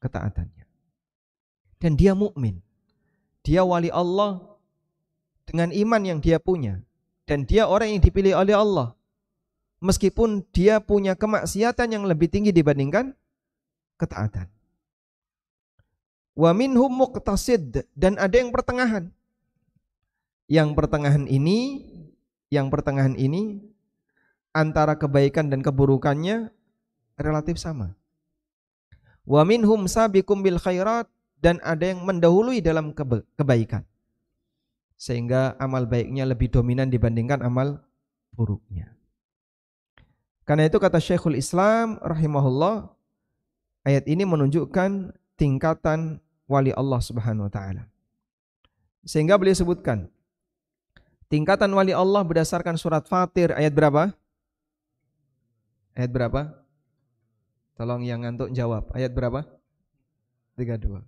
[0.00, 0.64] ketaatannya.
[1.80, 2.60] Dan dia mukmin.
[3.40, 4.44] Dia wali Allah
[5.48, 6.84] dengan iman yang dia punya
[7.24, 8.92] dan dia orang yang dipilih oleh Allah.
[9.80, 13.16] Meskipun dia punya kemaksiatan yang lebih tinggi dibandingkan
[13.96, 14.48] ketaatan.
[16.36, 19.08] Wa minhum muqtasid dan ada yang pertengahan.
[20.50, 21.88] Yang pertengahan ini,
[22.52, 23.64] yang pertengahan ini
[24.52, 26.52] antara kebaikan dan keburukannya
[27.16, 27.96] relatif sama.
[29.24, 31.08] Wa minhum sabiqum bil khairat
[31.40, 32.92] dan ada yang mendahului dalam
[33.36, 33.88] kebaikan.
[35.00, 37.80] Sehingga amal baiknya lebih dominan dibandingkan amal
[38.36, 38.99] buruknya.
[40.50, 42.90] Karena itu kata Syekhul Islam rahimahullah
[43.86, 46.18] ayat ini menunjukkan tingkatan
[46.50, 47.86] wali Allah Subhanahu wa taala.
[49.06, 50.10] Sehingga beliau sebutkan
[51.30, 54.10] tingkatan wali Allah berdasarkan surat Fatir ayat berapa?
[55.94, 56.50] Ayat berapa?
[57.78, 58.90] Tolong yang ngantuk jawab.
[58.90, 59.46] Ayat berapa?
[60.58, 60.98] 32.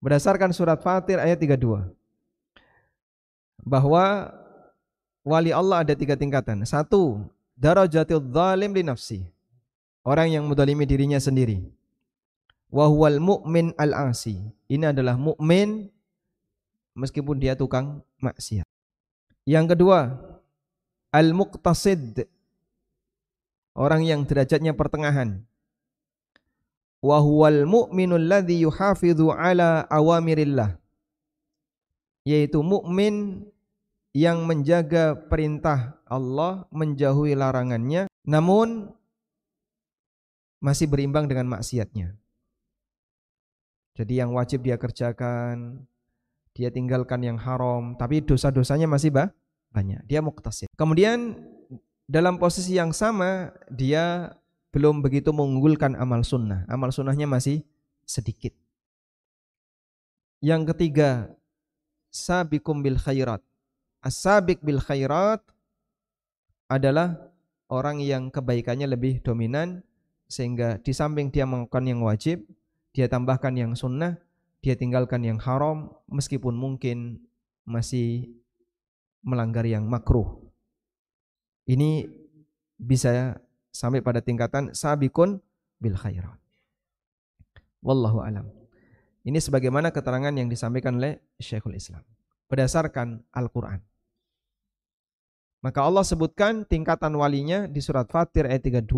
[0.00, 1.84] Berdasarkan surat Fatir ayat 32.
[3.60, 4.32] Bahwa
[5.20, 6.64] wali Allah ada tiga tingkatan.
[6.64, 7.28] Satu,
[7.60, 9.20] darajatil zalim li nafsi.
[10.00, 11.60] Orang yang mudalimi dirinya sendiri.
[12.72, 14.40] Wahwal mu'min al-asi.
[14.64, 15.92] Ini adalah mukmin
[16.96, 18.64] meskipun dia tukang maksiat.
[19.44, 20.16] Yang kedua,
[21.12, 22.24] al-muqtasid
[23.76, 25.44] orang yang derajatnya pertengahan.
[27.00, 30.80] Wa huwal mu'minul ladzi yuhafidhu ala awamirillah.
[32.24, 33.48] Yaitu mukmin
[34.10, 38.90] yang menjaga perintah Allah, menjauhi larangannya, namun
[40.58, 42.18] masih berimbang dengan maksiatnya.
[43.94, 45.86] Jadi yang wajib dia kerjakan,
[46.54, 49.30] dia tinggalkan yang haram, tapi dosa-dosanya masih bah,
[49.70, 50.02] banyak.
[50.06, 50.66] Dia muktasid.
[50.74, 51.38] Kemudian
[52.10, 54.34] dalam posisi yang sama dia
[54.74, 56.66] belum begitu mengunggulkan amal sunnah.
[56.66, 57.62] Amal sunnahnya masih
[58.06, 58.54] sedikit.
[60.40, 61.30] Yang ketiga,
[62.08, 63.42] sabikum bil khairat.
[64.00, 65.44] As-sabiq bil khairat
[66.72, 67.20] adalah
[67.68, 69.84] orang yang kebaikannya lebih dominan
[70.30, 72.46] sehingga di samping dia melakukan yang wajib,
[72.96, 74.16] dia tambahkan yang sunnah,
[74.64, 77.20] dia tinggalkan yang haram meskipun mungkin
[77.68, 78.32] masih
[79.20, 80.40] melanggar yang makruh.
[81.68, 82.08] Ini
[82.80, 83.36] bisa
[83.68, 85.44] sampai pada tingkatan sabikun
[85.76, 86.40] bil khairat.
[87.84, 88.48] Wallahu alam.
[89.28, 92.00] Ini sebagaimana keterangan yang disampaikan oleh Syekhul Islam
[92.48, 93.89] berdasarkan Al-Qur'an.
[95.60, 98.88] Maka Allah sebutkan tingkatan walinya di surat Fatir ayat 32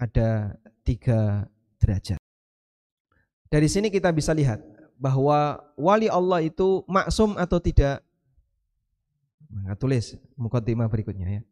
[0.00, 1.44] ada tiga
[1.76, 2.16] derajat.
[3.52, 4.64] Dari sini kita bisa lihat
[4.96, 8.00] bahwa wali Allah itu maksum atau tidak.
[9.52, 11.42] Nah, tulis mukaddimah berikutnya ya.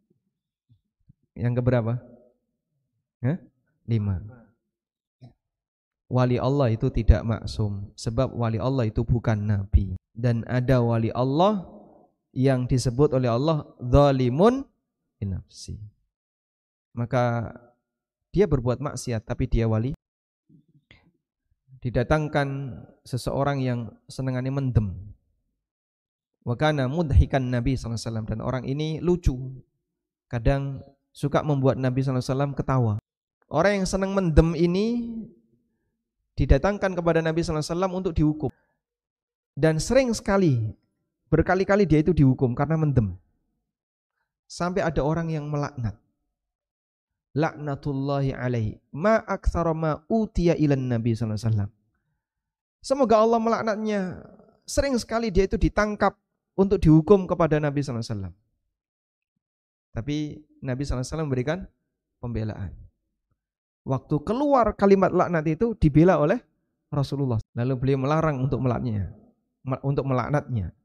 [1.37, 2.01] Yang keberapa?
[3.21, 3.37] Ya?
[3.85, 4.25] Lima.
[6.09, 11.64] Wali Allah itu tidak maksum sebab wali Allah itu bukan nabi dan ada wali Allah
[12.33, 14.64] yang disebut oleh Allah zalimun
[15.23, 15.79] nafsi.
[16.92, 17.55] Maka
[18.35, 19.95] dia berbuat maksiat tapi dia wali.
[21.83, 24.95] Didatangkan seseorang yang senangannya mendem.
[26.42, 29.35] Wakana mudhikan Nabi SAW dan orang ini lucu.
[30.27, 30.83] Kadang
[31.14, 32.99] suka membuat Nabi SAW ketawa.
[33.53, 34.87] Orang yang senang mendem ini
[36.35, 38.49] didatangkan kepada Nabi SAW untuk dihukum.
[39.53, 40.73] Dan sering sekali,
[41.33, 43.16] berkali-kali dia itu dihukum karena mendem.
[44.45, 45.96] Sampai ada orang yang melaknat.
[47.33, 48.77] Laknatullahi alaihi.
[48.92, 51.73] Ma aktsara ma utiya ilan Nabi SAW.
[52.85, 54.21] Semoga Allah melaknatnya.
[54.69, 56.13] Sering sekali dia itu ditangkap
[56.52, 58.29] untuk dihukum kepada Nabi SAW.
[59.96, 61.65] Tapi Nabi SAW memberikan
[62.21, 62.77] pembelaan.
[63.88, 66.37] Waktu keluar kalimat laknat itu dibela oleh
[66.92, 67.40] Rasulullah.
[67.56, 69.09] Lalu beliau melarang untuk melaknatnya.
[69.81, 70.77] Untuk melaknatnya.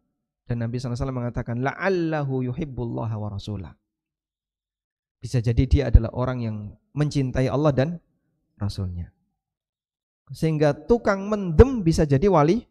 [0.48, 3.76] Dan Nabi SAW mengatakan, La'allahu yuhibbullah wa rasulah.
[5.20, 6.58] Bisa jadi dia adalah orang yang
[6.96, 7.90] mencintai Allah dan
[8.56, 9.12] Rasulnya.
[10.32, 12.64] Sehingga tukang mendem bisa jadi wali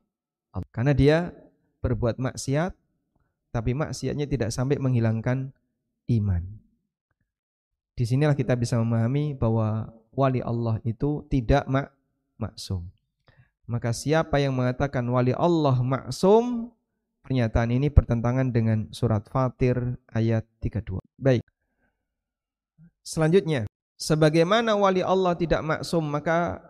[0.73, 1.37] Karena dia
[1.85, 2.73] berbuat maksiat,
[3.53, 5.53] tapi maksiatnya tidak sampai menghilangkan
[6.17, 6.43] iman.
[7.93, 11.93] Di sinilah kita bisa memahami bahwa wali Allah itu tidak mak
[12.41, 12.89] maksum.
[13.69, 16.73] Maka siapa yang mengatakan wali Allah maksum,
[17.27, 21.03] pernyataan ini bertentangan dengan surat Fatir ayat 32.
[21.19, 21.43] Baik.
[23.03, 23.67] Selanjutnya,
[23.99, 26.63] sebagaimana wali Allah tidak maksum, maka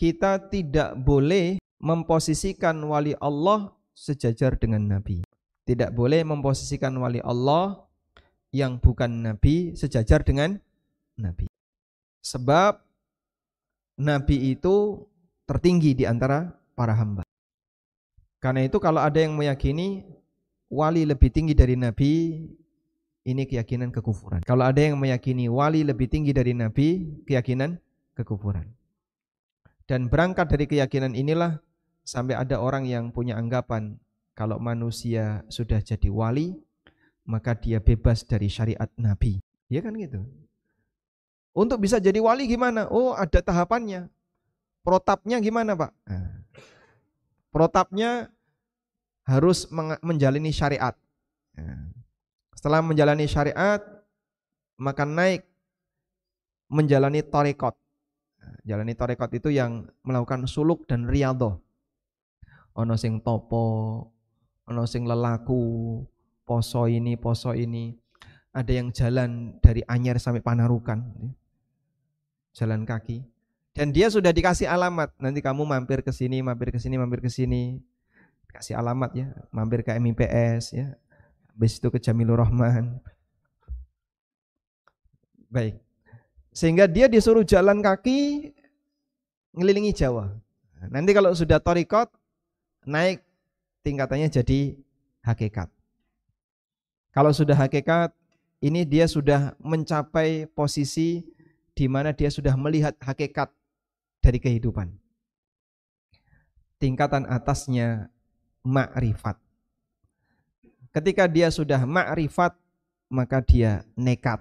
[0.00, 5.20] kita tidak boleh memposisikan wali Allah sejajar dengan nabi.
[5.68, 7.84] Tidak boleh memposisikan wali Allah
[8.56, 10.56] yang bukan nabi sejajar dengan
[11.20, 11.44] nabi.
[12.24, 12.80] Sebab
[14.00, 15.04] nabi itu
[15.44, 17.22] tertinggi di antara para hamba.
[18.40, 20.08] Karena itu kalau ada yang meyakini
[20.72, 22.40] wali lebih tinggi dari nabi,
[23.28, 24.40] ini keyakinan kekufuran.
[24.48, 27.76] Kalau ada yang meyakini wali lebih tinggi dari nabi, keyakinan
[28.16, 28.64] kekufuran.
[29.84, 31.60] Dan berangkat dari keyakinan inilah
[32.00, 34.00] sampai ada orang yang punya anggapan
[34.32, 36.56] kalau manusia sudah jadi wali,
[37.28, 39.36] maka dia bebas dari syariat nabi.
[39.68, 40.24] Ya kan gitu.
[41.52, 42.88] Untuk bisa jadi wali gimana?
[42.88, 44.08] Oh, ada tahapannya.
[44.80, 45.92] Protapnya gimana Pak?
[46.08, 46.39] Nah,
[47.50, 48.30] protapnya
[49.26, 49.68] harus
[50.02, 50.94] menjalani syariat.
[51.54, 51.90] Nah,
[52.56, 53.82] setelah menjalani syariat,
[54.80, 55.46] maka naik
[56.70, 57.74] menjalani torekot.
[58.40, 61.62] Nah, jalani torekot itu yang melakukan suluk dan riado.
[62.78, 63.66] Ono sing topo,
[64.66, 66.00] ono sing lelaku,
[66.46, 67.92] poso ini, poso ini.
[68.50, 71.06] Ada yang jalan dari Anyer sampai Panarukan.
[72.50, 73.39] Jalan kaki
[73.70, 75.14] dan dia sudah dikasih alamat.
[75.22, 77.78] Nanti kamu mampir ke sini, mampir ke sini, mampir ke sini.
[78.50, 80.90] Kasih alamat ya, mampir ke MIPS ya.
[81.54, 82.98] Habis itu ke Jamilur Rahman.
[85.46, 85.78] Baik.
[86.50, 88.50] Sehingga dia disuruh jalan kaki
[89.54, 90.34] ngelilingi Jawa.
[90.90, 92.10] Nanti kalau sudah torikot,
[92.82, 93.22] naik
[93.86, 94.74] tingkatannya jadi
[95.22, 95.70] hakikat.
[97.14, 98.10] Kalau sudah hakikat,
[98.58, 101.22] ini dia sudah mencapai posisi
[101.74, 103.50] di mana dia sudah melihat hakikat
[104.20, 104.92] dari kehidupan.
[106.80, 108.08] Tingkatan atasnya
[108.64, 109.36] makrifat.
[110.90, 112.56] Ketika dia sudah makrifat,
[113.12, 114.40] maka dia nekat.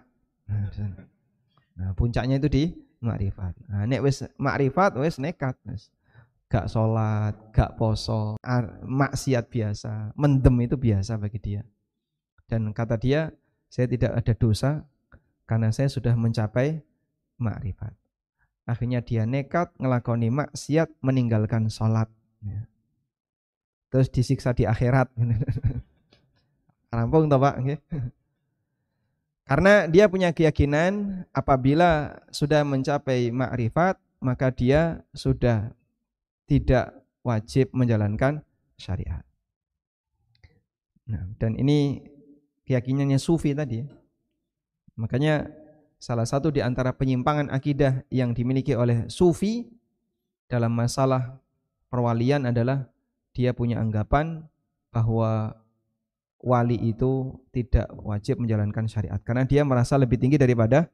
[1.80, 2.64] Nah, puncaknya itu di
[3.00, 3.54] makrifat.
[3.68, 5.92] Nah, nek wis makrifat wis nekat, wis.
[6.50, 8.34] Gak sholat, gak poso,
[8.82, 11.62] maksiat biasa, mendem itu biasa bagi dia.
[12.50, 13.30] Dan kata dia,
[13.70, 14.82] saya tidak ada dosa
[15.46, 16.82] karena saya sudah mencapai
[17.38, 17.94] makrifat.
[18.70, 22.06] Akhirnya dia nekat ngelakoni maksiat meninggalkan sholat.
[22.46, 22.70] Ya.
[23.90, 25.10] Terus disiksa di akhirat.
[26.94, 27.56] Rampung toh Pak.
[29.50, 35.74] Karena dia punya keyakinan apabila sudah mencapai makrifat maka dia sudah
[36.46, 36.94] tidak
[37.26, 38.46] wajib menjalankan
[38.78, 39.26] syariat.
[41.10, 42.06] Nah, dan ini
[42.70, 43.82] keyakinannya sufi tadi.
[44.94, 45.50] Makanya
[46.00, 49.68] salah satu di antara penyimpangan akidah yang dimiliki oleh sufi
[50.47, 51.38] dalam masalah
[51.91, 52.88] perwalian adalah
[53.36, 54.47] dia punya anggapan
[54.89, 55.60] bahwa
[56.39, 60.88] wali itu tidak wajib menjalankan syariat karena dia merasa lebih tinggi daripada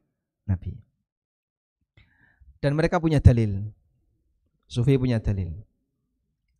[0.44, 0.74] nabi.
[2.58, 3.62] Dan mereka punya dalil.
[4.66, 5.54] Sufi punya dalil.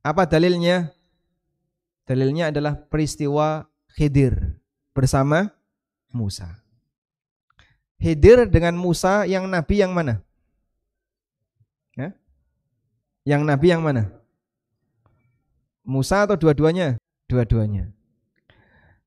[0.06, 0.94] Apa dalilnya?
[2.06, 4.62] Dalilnya adalah peristiwa Khidir
[4.94, 5.50] bersama
[6.14, 6.65] Musa.
[7.96, 10.20] Hidir dengan Musa yang nabi yang mana?
[11.96, 12.12] Ya?
[13.24, 14.12] Yang nabi yang mana?
[15.86, 17.00] Musa atau dua-duanya?
[17.30, 17.88] Dua-duanya.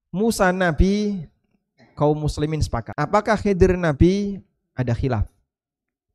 [0.09, 1.27] Musa nabi,
[1.93, 2.97] kaum muslimin sepakat.
[2.97, 4.41] Apakah Khidir nabi?
[4.73, 5.27] Ada khilaf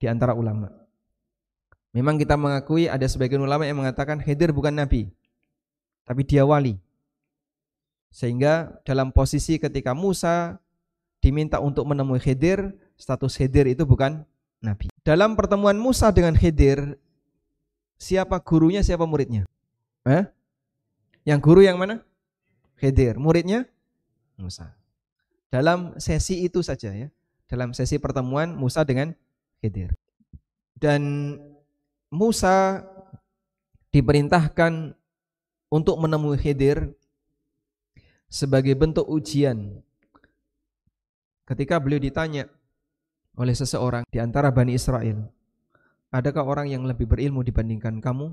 [0.01, 0.73] di antara ulama.
[1.95, 5.13] Memang kita mengakui ada sebagian ulama yang mengatakan Khidir bukan nabi,
[6.03, 6.81] tapi dia wali.
[8.11, 10.59] Sehingga dalam posisi ketika Musa
[11.25, 14.29] diminta untuk menemui Khidir, status Khidir itu bukan
[14.61, 14.93] nabi.
[15.01, 17.01] Dalam pertemuan Musa dengan Khidir,
[17.97, 19.49] siapa gurunya, siapa muridnya?
[20.05, 20.29] Eh?
[21.25, 22.05] Yang guru yang mana?
[22.77, 23.17] Khidir.
[23.17, 23.65] Muridnya?
[24.37, 24.77] Musa.
[25.49, 27.09] Dalam sesi itu saja ya.
[27.49, 29.17] Dalam sesi pertemuan Musa dengan
[29.65, 29.97] Khidir.
[30.77, 31.33] Dan
[32.13, 32.85] Musa
[33.89, 34.93] diperintahkan
[35.73, 36.93] untuk menemui Khidir
[38.29, 39.81] sebagai bentuk ujian
[41.45, 42.49] Ketika beliau ditanya
[43.37, 45.29] oleh seseorang di antara Bani Israel,
[46.09, 48.33] adakah orang yang lebih berilmu dibandingkan kamu?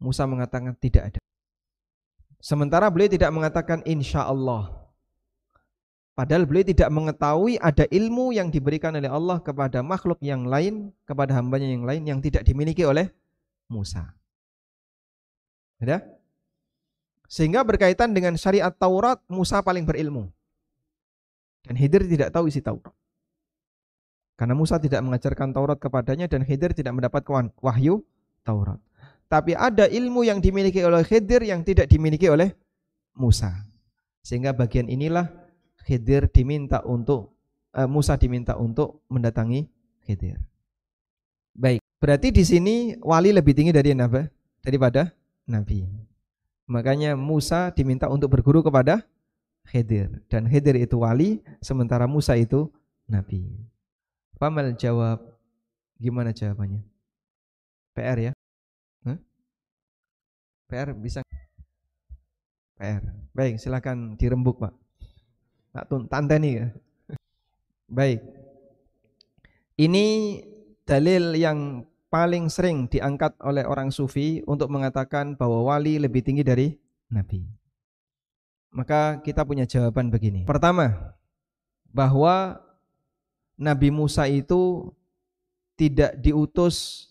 [0.00, 1.20] Musa mengatakan tidak ada.
[2.40, 4.68] Sementara beliau tidak mengatakan insya Allah.
[6.14, 11.34] Padahal beliau tidak mengetahui ada ilmu yang diberikan oleh Allah kepada makhluk yang lain, kepada
[11.34, 13.10] hambanya yang lain yang tidak dimiliki oleh
[13.66, 14.14] Musa.
[15.82, 16.00] Ya?
[17.26, 20.30] Sehingga berkaitan dengan syariat Taurat, Musa paling berilmu.
[21.64, 22.92] Dan Khidir tidak tahu isi Taurat.
[24.36, 27.24] Karena Musa tidak mengajarkan Taurat kepadanya dan Khidir tidak mendapat
[27.58, 28.04] wahyu
[28.44, 28.78] Taurat.
[29.24, 32.54] tapi ada ilmu yang dimiliki oleh Khidir yang tidak dimiliki oleh
[33.16, 33.66] Musa.
[34.20, 35.26] Sehingga bagian inilah
[35.82, 37.34] Khidir diminta untuk
[37.74, 39.66] uh, Musa diminta untuk mendatangi
[40.06, 40.38] Khidir.
[41.54, 44.22] Baik, berarti di sini wali lebih tinggi dari Nabi
[44.62, 45.10] daripada
[45.50, 45.86] Nabi.
[46.70, 49.04] Makanya Musa diminta untuk berguru kepada
[49.64, 52.68] Khidir dan Khidir itu wali sementara Musa itu
[53.08, 53.48] nabi.
[54.36, 55.20] Pamal jawab
[55.96, 56.84] gimana jawabannya?
[57.94, 58.32] PR ya?
[59.06, 59.18] Huh?
[60.68, 61.22] PR bisa?
[62.76, 63.02] PR.
[63.32, 64.74] Baik, silakan dirembuk Pak.
[65.74, 66.66] Tak tanteni ya.
[67.98, 68.20] Baik.
[69.74, 70.06] Ini
[70.86, 71.82] dalil yang
[72.14, 76.78] paling sering diangkat oleh orang sufi untuk mengatakan bahwa wali lebih tinggi dari
[77.10, 77.63] nabi.
[78.74, 80.42] Maka kita punya jawaban begini.
[80.42, 81.14] Pertama,
[81.94, 82.58] bahwa
[83.54, 84.90] Nabi Musa itu
[85.78, 87.06] tidak diutus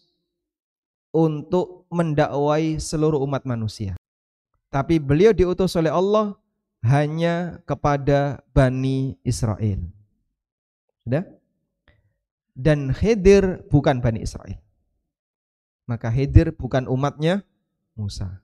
[1.15, 3.95] untuk mendakwai seluruh umat manusia.
[4.67, 6.35] Tapi beliau diutus oleh Allah
[6.83, 9.79] hanya kepada Bani Israel.
[10.99, 11.23] Sudah?
[12.51, 14.59] Dan Khidir bukan Bani Israel.
[15.87, 17.45] Maka Khidir bukan umatnya
[17.95, 18.43] Musa.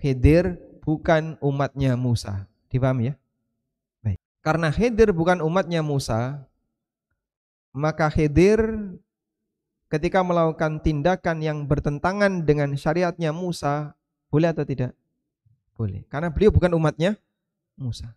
[0.00, 2.44] Khidir bukan umatnya Musa.
[2.68, 3.14] Dipahami ya?
[4.04, 4.20] Baik.
[4.44, 6.44] Karena Khidir bukan umatnya Musa,
[7.72, 8.60] maka Khidir
[9.88, 13.96] ketika melakukan tindakan yang bertentangan dengan syariatnya Musa,
[14.28, 14.92] boleh atau tidak?
[15.74, 16.06] Boleh.
[16.06, 17.18] Karena beliau bukan umatnya
[17.74, 18.14] Musa.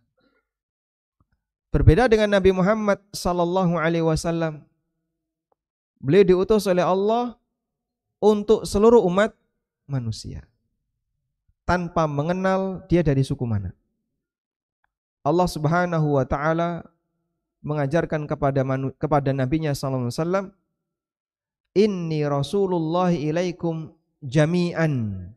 [1.68, 4.64] Berbeda dengan Nabi Muhammad sallallahu alaihi wasallam.
[5.98, 7.34] Beliau diutus oleh Allah
[8.22, 9.34] untuk seluruh umat
[9.86, 10.46] manusia.
[11.68, 13.76] Tanpa mengenal dia dari suku mana.
[15.20, 16.88] Allah Subhanahu wa taala
[17.60, 20.46] mengajarkan kepada manu, kepada nabinya sallallahu alaihi wasallam
[21.76, 23.92] Inni Rasulullah ilaikum
[24.24, 25.28] jami'an.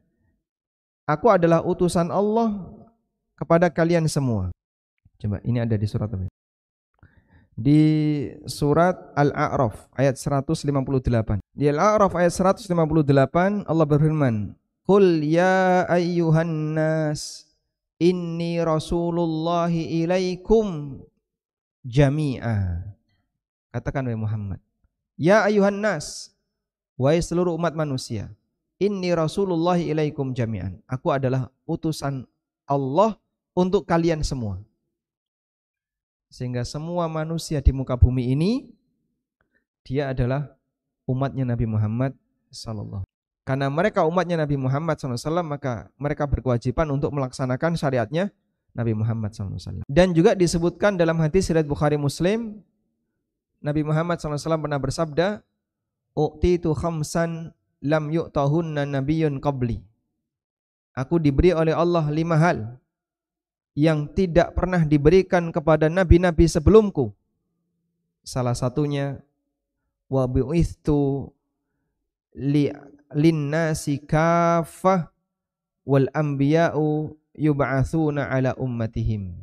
[1.06, 2.72] Aku adalah utusan Allah
[3.36, 4.50] kepada kalian semua.
[5.20, 6.32] Coba ini ada di surat apa?
[7.52, 7.82] Di
[8.48, 11.44] surat Al-A'raf ayat 158.
[11.52, 14.56] Di Al-A'raf ayat 158 Allah berfirman,
[14.88, 17.46] "Qul ya ayyuhan nas
[18.02, 21.00] inni rasulullahi ilaikum
[21.86, 22.86] jami'a."
[23.72, 24.60] Katakan wahai Muhammad,
[25.22, 26.34] Ya ayuhan nas,
[26.98, 28.34] wahai seluruh umat manusia,
[28.82, 30.82] inni Rasulullah ilaikum jami'an.
[30.90, 32.26] Aku adalah utusan
[32.66, 33.22] Allah
[33.54, 34.58] untuk kalian semua.
[36.34, 38.74] Sehingga semua manusia di muka bumi ini
[39.86, 40.58] dia adalah
[41.06, 42.16] umatnya Nabi Muhammad
[42.50, 43.11] sallallahu
[43.42, 48.30] karena mereka umatnya Nabi Muhammad SAW maka mereka berkewajiban untuk melaksanakan syariatnya
[48.72, 49.84] Nabi Muhammad SAW.
[49.90, 52.62] Dan juga disebutkan dalam hadis riwayat Bukhari Muslim
[53.62, 55.28] Nabi Muhammad SAW pernah bersabda,
[56.18, 57.54] Uqtitu khamsan
[57.86, 59.80] lam yu'tahunna nabiyyun qabli.
[60.98, 62.76] Aku diberi oleh Allah lima hal
[63.78, 67.16] yang tidak pernah diberikan kepada nabi-nabi sebelumku.
[68.28, 69.24] Salah satunya
[70.12, 71.32] wa bu'ithtu
[72.36, 72.68] li
[73.16, 75.12] linnasi kafah
[75.88, 79.36] wal anbiya'u yub'atsuna ala ummatihim.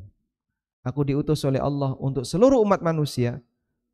[0.86, 3.44] Aku diutus oleh Allah untuk seluruh umat manusia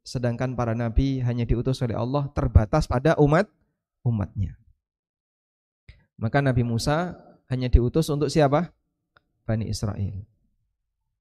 [0.04, 3.48] sedangkan para nabi hanya diutus oleh Allah terbatas pada umat
[4.04, 4.60] umatnya.
[6.20, 7.18] Maka Nabi Musa
[7.50, 8.70] hanya diutus untuk siapa?
[9.42, 10.22] Bani Israel.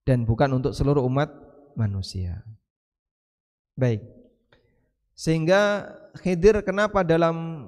[0.05, 1.33] Dan bukan untuk seluruh umat
[1.73, 2.45] manusia.
[3.73, 4.05] Baik.
[5.17, 5.89] Sehingga
[6.21, 7.67] Khidir kenapa dalam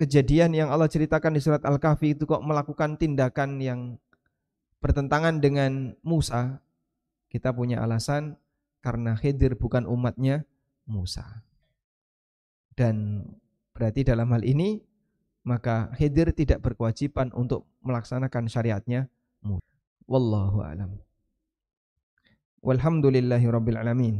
[0.00, 4.00] kejadian yang Allah ceritakan di surat Al-Kahfi itu kok melakukan tindakan yang
[4.80, 6.64] bertentangan dengan Musa?
[7.28, 8.40] Kita punya alasan
[8.80, 10.48] karena Khidir bukan umatnya
[10.88, 11.44] Musa.
[12.72, 13.28] Dan
[13.76, 14.80] berarti dalam hal ini
[15.44, 19.12] maka Khidir tidak berkewajiban untuk melaksanakan syariatnya
[19.44, 19.68] Musa.
[20.08, 20.96] Wallahu alam.
[22.64, 24.16] Walhamdulillahi rabbil alamin.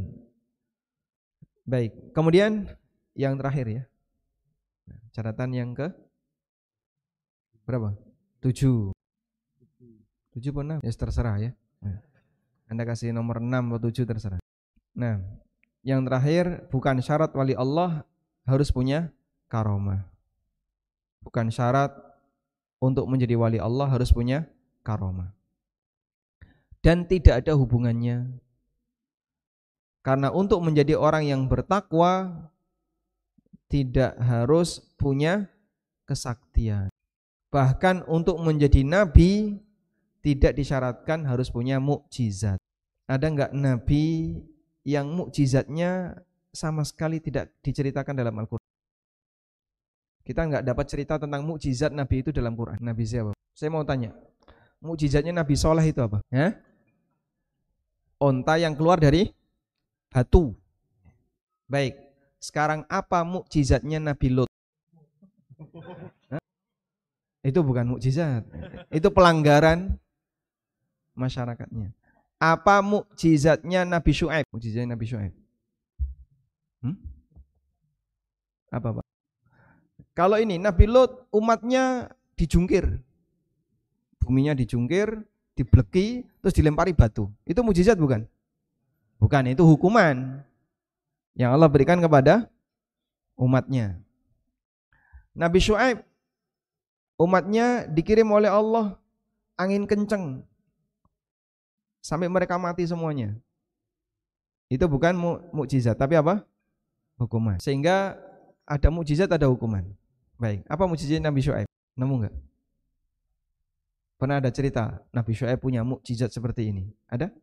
[1.65, 2.69] Baik, kemudian
[3.17, 3.83] yang terakhir ya.
[5.11, 5.91] Catatan yang ke
[7.67, 7.95] berapa?
[8.43, 8.91] Tujuh.
[10.35, 10.79] Tujuh pun enam?
[10.83, 11.51] Ya terserah ya.
[12.71, 14.39] Anda kasih nomor enam atau tujuh terserah.
[14.95, 15.19] Nah,
[15.83, 18.07] yang terakhir bukan syarat wali Allah
[18.47, 19.11] harus punya
[19.51, 20.07] karomah.
[21.27, 21.91] Bukan syarat
[22.79, 24.47] untuk menjadi wali Allah harus punya
[24.87, 25.35] karomah.
[26.81, 28.39] Dan tidak ada hubungannya.
[30.01, 32.49] Karena untuk menjadi orang yang bertakwa
[33.71, 35.47] tidak harus punya
[36.05, 36.91] kesaktian.
[37.55, 39.63] Bahkan untuk menjadi nabi
[40.21, 42.59] tidak disyaratkan harus punya mukjizat.
[43.07, 44.37] Ada enggak nabi
[44.83, 46.19] yang mukjizatnya
[46.51, 48.69] sama sekali tidak diceritakan dalam Al-Quran.
[50.27, 52.79] Kita nggak dapat cerita tentang mukjizat Nabi itu dalam Quran.
[52.79, 53.35] Nabi siapa?
[53.55, 54.15] Saya mau tanya,
[54.79, 56.23] mukjizatnya Nabi Soleh itu apa?
[56.31, 56.55] Ya?
[58.21, 59.33] Onta yang keluar dari
[60.13, 60.55] batu.
[61.67, 61.99] Baik,
[62.41, 64.51] sekarang apa mukjizatnya Nabi Lut?
[67.49, 68.49] Itu bukan mukjizat.
[68.89, 70.01] Itu pelanggaran
[71.17, 71.93] masyarakatnya.
[72.41, 74.49] Apa mukjizatnya Nabi Syuaib?
[74.49, 75.35] Mukjizatnya Nabi Syuaib.
[76.81, 76.97] Hmm?
[78.73, 79.05] Apa, Pak?
[80.17, 82.09] Kalau ini Nabi Lut umatnya
[82.41, 82.89] dijungkir.
[84.21, 85.25] Buminya dijungkir,
[85.57, 87.29] dibleki, terus dilempari batu.
[87.45, 88.25] Itu mujizat bukan?
[89.21, 90.41] Bukan, itu hukuman
[91.35, 92.51] yang Allah berikan kepada
[93.39, 93.99] umatnya.
[95.33, 96.03] Nabi Syuaib
[97.21, 98.99] umatnya dikirim oleh Allah
[99.61, 100.43] angin kenceng
[102.01, 103.37] sampai mereka mati semuanya.
[104.71, 106.47] Itu bukan mu mukjizat, tapi apa?
[107.19, 107.59] Hukuman.
[107.59, 108.17] Sehingga
[108.63, 109.83] ada mukjizat, ada hukuman.
[110.39, 111.69] Baik, apa mukjizat Nabi Syuaib?
[111.99, 112.35] Nemu enggak?
[114.17, 116.85] Pernah ada cerita Nabi Syuaib punya mukjizat seperti ini?
[117.11, 117.35] Ada?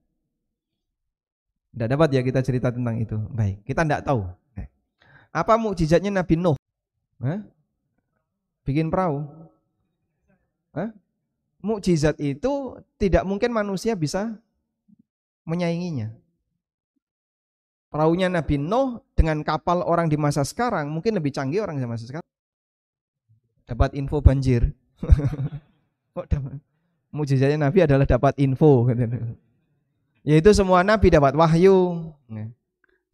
[1.74, 3.18] Tidak dapat ya kita cerita tentang itu.
[3.32, 4.26] Baik, kita tidak tahu.
[5.38, 6.57] Apa mukjizatnya Nabi Nuh?
[7.22, 7.45] Hah?
[8.65, 9.22] Bikin perahu.
[10.74, 10.89] Hah?
[11.61, 14.34] Mukjizat itu tidak mungkin manusia bisa
[15.45, 16.09] menyainginya.
[17.93, 22.09] Perahunya Nabi Nuh dengan kapal orang di masa sekarang mungkin lebih canggih orang di masa
[22.09, 22.26] sekarang.
[23.68, 24.74] Dapat info banjir.
[27.15, 28.89] Mukjizatnya Nabi adalah dapat info.
[30.28, 32.04] Yaitu semua Nabi dapat wahyu.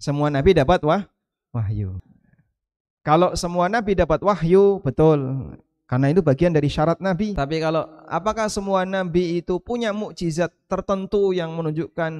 [0.01, 1.05] Semua Nabi dapat wah,
[1.53, 2.01] wahyu.
[3.05, 5.53] Kalau semua Nabi dapat wahyu, betul.
[5.86, 7.38] Karena itu bagian dari syarat Nabi.
[7.38, 12.14] Tapi kalau apakah semua Nabi itu punya mukjizat tertentu yang menunjukkan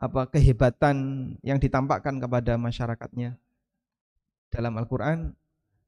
[0.00, 0.96] apa kehebatan
[1.44, 3.36] yang ditampakkan kepada masyarakatnya?
[4.48, 5.36] Dalam Al-Quran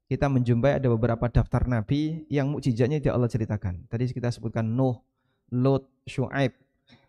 [0.05, 3.89] kita menjumpai ada beberapa daftar Nabi yang mukjizatnya tidak Allah ceritakan.
[3.89, 5.01] Tadi kita sebutkan Nuh,
[5.49, 6.53] Lot, Shu'aib.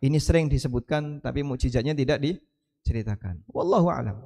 [0.04, 3.40] Ini sering disebutkan tapi mukjizatnya tidak diceritakan.
[3.48, 4.18] Wallahu a'lam.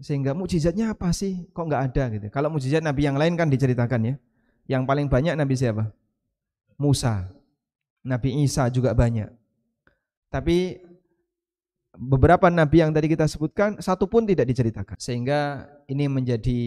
[0.00, 1.48] Sehingga mukjizatnya apa sih?
[1.52, 2.26] Kok nggak ada gitu.
[2.32, 4.14] Kalau mukjizat Nabi yang lain kan diceritakan ya.
[4.70, 5.92] Yang paling banyak Nabi siapa?
[6.80, 7.28] Musa.
[8.00, 9.28] Nabi Isa juga banyak.
[10.32, 10.80] Tapi
[12.00, 14.96] beberapa nabi yang tadi kita sebutkan satu pun tidak diceritakan.
[14.96, 16.60] Sehingga ini menjadi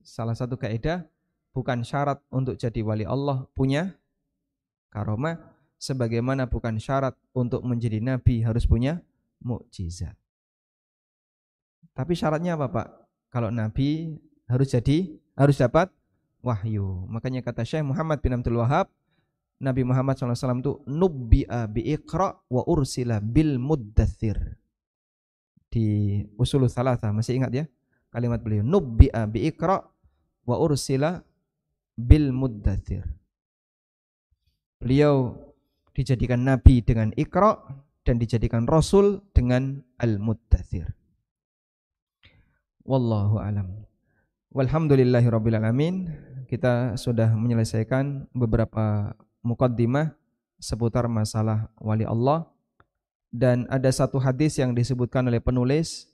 [0.00, 1.04] salah satu kaidah
[1.52, 3.92] bukan syarat untuk jadi wali Allah punya
[4.88, 5.51] karomah
[5.82, 9.02] sebagaimana bukan syarat untuk menjadi nabi harus punya
[9.42, 10.14] mukjizat.
[11.90, 12.88] Tapi syaratnya apa Pak?
[13.34, 14.16] Kalau Nabi
[14.46, 15.90] harus jadi, harus dapat
[16.40, 17.04] wahyu.
[17.10, 18.88] Makanya kata Syekh Muhammad bin Abdul Wahab,
[19.60, 24.56] Nabi Muhammad SAW itu nubbi'a bi'iqra wa ursila bil muddathir.
[25.72, 27.64] Di usul salasa, masih ingat ya?
[28.12, 29.80] Kalimat beliau, nubbi'a bi'iqra
[30.44, 31.20] wa ursila
[31.96, 33.04] bil muddathir.
[34.80, 35.36] Beliau
[35.92, 37.56] dijadikan nabi dengan ikra
[38.02, 40.90] dan dijadikan rasul dengan al-muddathir.
[42.82, 43.86] Wallahu alam.
[44.52, 46.10] Walhamdulillahirabbil alamin.
[46.50, 50.12] Kita sudah menyelesaikan beberapa mukaddimah
[50.60, 52.44] seputar masalah wali Allah
[53.32, 56.12] dan ada satu hadis yang disebutkan oleh penulis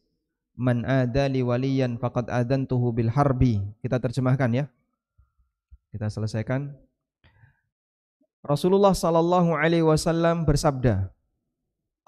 [0.55, 3.59] man ada li waliyan faqad adantuhu bil harbi.
[3.83, 4.65] Kita terjemahkan ya.
[5.91, 6.75] Kita selesaikan.
[8.43, 11.11] Rasulullah sallallahu alaihi wasallam bersabda,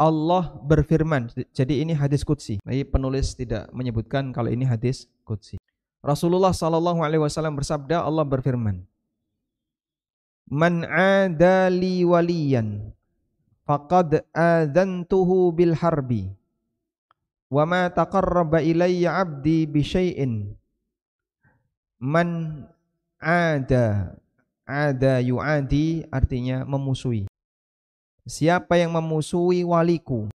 [0.00, 1.28] Allah berfirman.
[1.52, 2.56] Jadi ini hadis qudsi.
[2.64, 5.60] Jadi penulis tidak menyebutkan kalau ini hadis qudsi.
[6.00, 8.80] Rasulullah sallallahu alaihi wasallam bersabda, Allah berfirman,
[10.48, 12.96] "Man adali waliyan
[13.68, 16.32] faqad adantuhu bil harbi
[17.52, 20.58] wa ma taqarraba ilayya 'abdi bi syai'in
[22.02, 22.62] man
[23.20, 24.18] ada
[24.70, 27.26] ada yu'adi artinya memusuhi
[28.30, 30.28] Siapa yang memusuhi waliku,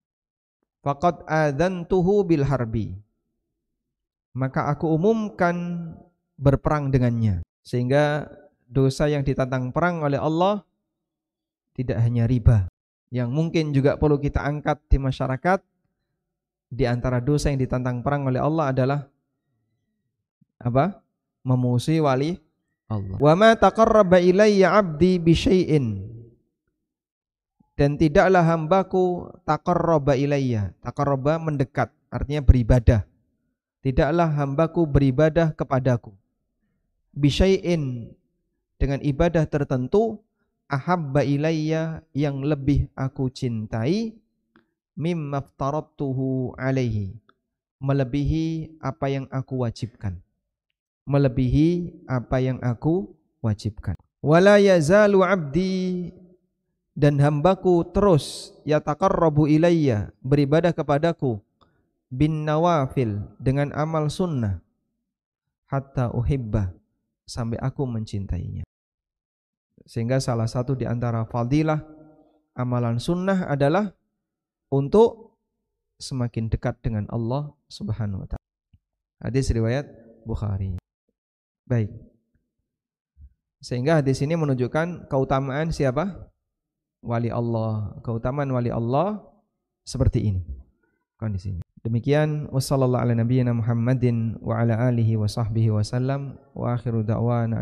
[0.82, 2.97] faqad adzantuhu bil harbi.
[4.35, 5.55] Maka aku umumkan
[6.35, 7.45] berperang dengannya.
[7.62, 8.28] Sehingga
[8.66, 10.66] dosa yang ditantang perang oleh Allah
[11.78, 12.66] tidak hanya riba,
[13.14, 15.62] yang mungkin juga perlu kita angkat di masyarakat.
[16.74, 19.01] Di antara dosa yang ditantang perang oleh Allah adalah
[20.59, 20.99] apa?
[21.47, 22.43] Memusuhi wali
[22.91, 23.16] Allah.
[23.16, 26.14] Wa ma taqarraba ilayya 'abdi bi syai'in
[27.74, 30.70] dan tidaklah hambaku taqarraba ilayya.
[30.78, 33.03] Taqarraba mendekat, artinya beribadah.
[33.82, 36.14] Tidaklah hambaku beribadah kepadaku.
[37.14, 38.11] Bisyai'in
[38.80, 40.24] dengan ibadah tertentu
[40.66, 44.16] ahabba ilayya yang lebih aku cintai
[44.97, 47.14] mimma aftaradtuhu alaihi
[47.78, 50.24] melebihi apa yang aku wajibkan.
[51.05, 53.13] Melebihi apa yang aku
[53.45, 53.97] wajibkan.
[54.25, 56.09] Wala yazalu abdi
[56.97, 61.43] dan hambaku terus yataqarrabu ilayya beribadah kepadaku
[62.09, 64.65] bin nawafil dengan amal sunnah
[65.69, 66.73] hatta uhibba
[67.29, 68.65] sampai aku mencintainya.
[69.85, 71.85] Sehingga salah satu di antara fadilah
[72.57, 73.93] amalan sunnah adalah
[74.73, 75.37] untuk
[76.01, 78.47] semakin dekat dengan Allah Subhanahu wa taala.
[79.21, 79.85] Hadis riwayat
[80.25, 80.84] Bukhari.
[81.65, 81.89] Baik.
[83.65, 86.29] Sehingga hadis ini menunjukkan keutamaan siapa?
[87.01, 87.97] Wali Allah.
[88.05, 89.25] Keutamaan wali Allah
[89.85, 90.45] seperti ini
[91.17, 91.65] kondisinya.
[91.85, 97.61] Demikian wassallallahu ala nabiyyina Muhammadin wa ala alihi wa sahbihi wasallam wa akhiru da'wana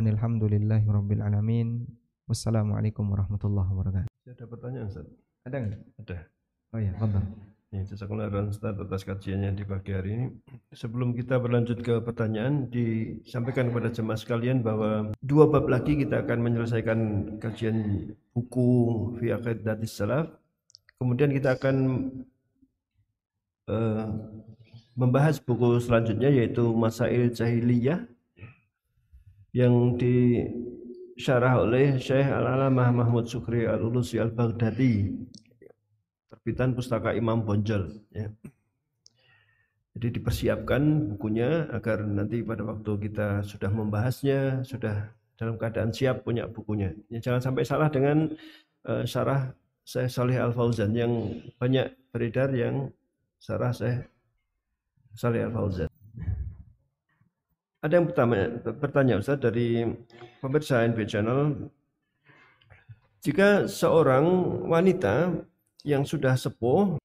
[0.86, 1.86] rabbil alamin.
[2.30, 4.10] Wassalamualaikum warahmatullahi wabarakatuh.
[4.30, 5.06] Ada pertanyaan Ustaz?
[5.42, 5.82] Ada enggak?
[5.98, 6.16] Ada.
[6.70, 7.22] Oh iya, fadhal.
[7.72, 10.26] Ya, jazakallah Ustaz atas kajiannya di pagi hari ini.
[10.76, 16.38] Sebelum kita berlanjut ke pertanyaan, disampaikan kepada jemaah sekalian bahwa dua bab lagi kita akan
[16.44, 16.98] menyelesaikan
[17.40, 18.68] kajian buku
[19.16, 20.28] fi Datis salaf.
[21.00, 21.76] Kemudian kita akan
[23.72, 24.04] uh,
[24.92, 28.04] membahas buku selanjutnya yaitu Masail Jahiliyah
[29.56, 35.24] yang disyarah oleh Syekh Al-Alamah Mahmud Sukri Al-Ulusi Al-Baghdadi
[36.32, 38.32] terbitan pustaka Imam Bonjol ya.
[39.92, 46.48] Jadi dipersiapkan bukunya agar nanti pada waktu kita sudah membahasnya, sudah dalam keadaan siap punya
[46.48, 46.96] bukunya.
[47.12, 48.32] Ya, jangan sampai salah dengan
[48.88, 49.52] uh, syarah
[49.84, 51.12] Syekh Saleh Al Fauzan yang
[51.60, 52.88] banyak beredar yang
[53.36, 54.06] Sarah saya
[55.18, 55.90] Salih Al-Fauzan.
[57.82, 58.46] Ada yang pertama
[58.78, 59.82] bertanya Ustaz dari
[60.38, 61.40] pemirsa NB Channel.
[63.22, 64.24] Jika seorang
[64.70, 65.42] wanita
[65.82, 66.98] yang sudah sepuh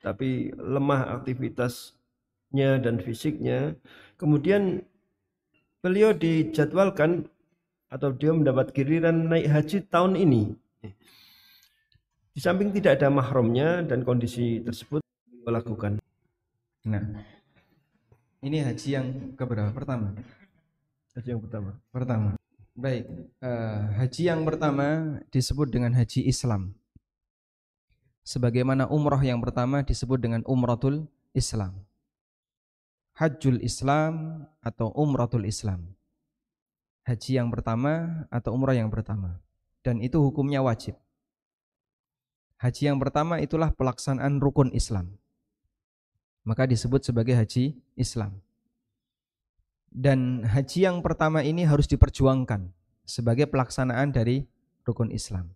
[0.00, 3.76] tapi lemah aktivitasnya dan fisiknya,
[4.16, 4.84] kemudian
[5.84, 7.28] beliau dijadwalkan
[7.92, 10.56] atau dia mendapat giliran naik haji tahun ini.
[12.30, 15.04] Di samping tidak ada mahramnya dan kondisi tersebut
[15.44, 16.00] melakukan.
[16.88, 17.04] Nah,
[18.40, 19.06] ini haji yang
[19.36, 19.68] keberapa?
[19.74, 20.16] Pertama.
[21.12, 21.70] Haji yang pertama.
[21.92, 22.30] Pertama.
[22.72, 23.04] Baik,
[23.44, 26.79] uh, haji yang pertama disebut dengan haji Islam.
[28.30, 31.82] Sebagaimana umroh yang pertama disebut dengan umratul Islam.
[33.18, 35.98] Hajjul Islam atau umratul Islam.
[37.10, 39.42] Haji yang pertama atau umrah yang pertama.
[39.82, 40.94] Dan itu hukumnya wajib.
[42.62, 45.18] Haji yang pertama itulah pelaksanaan rukun Islam.
[46.46, 48.38] Maka disebut sebagai haji Islam.
[49.90, 52.70] Dan haji yang pertama ini harus diperjuangkan
[53.02, 54.46] sebagai pelaksanaan dari
[54.86, 55.50] rukun Islam.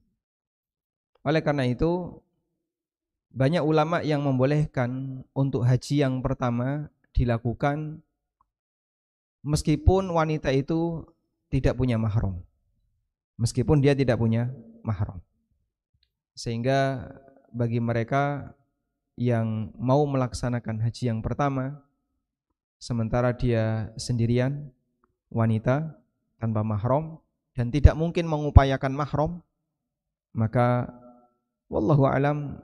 [1.22, 2.18] Oleh karena itu,
[3.35, 7.99] banyak ulama yang membolehkan untuk haji yang pertama dilakukan
[9.43, 11.03] meskipun wanita itu
[11.51, 12.39] tidak punya mahram.
[13.35, 14.55] Meskipun dia tidak punya
[14.87, 15.18] mahram.
[16.39, 17.11] Sehingga
[17.51, 18.55] bagi mereka
[19.18, 21.78] yang mau melaksanakan haji yang pertama
[22.82, 24.74] sementara dia sendirian
[25.30, 25.95] wanita
[26.43, 27.22] tanpa mahram
[27.55, 29.39] dan tidak mungkin mengupayakan mahram
[30.35, 30.91] maka
[31.70, 32.59] wallahu alam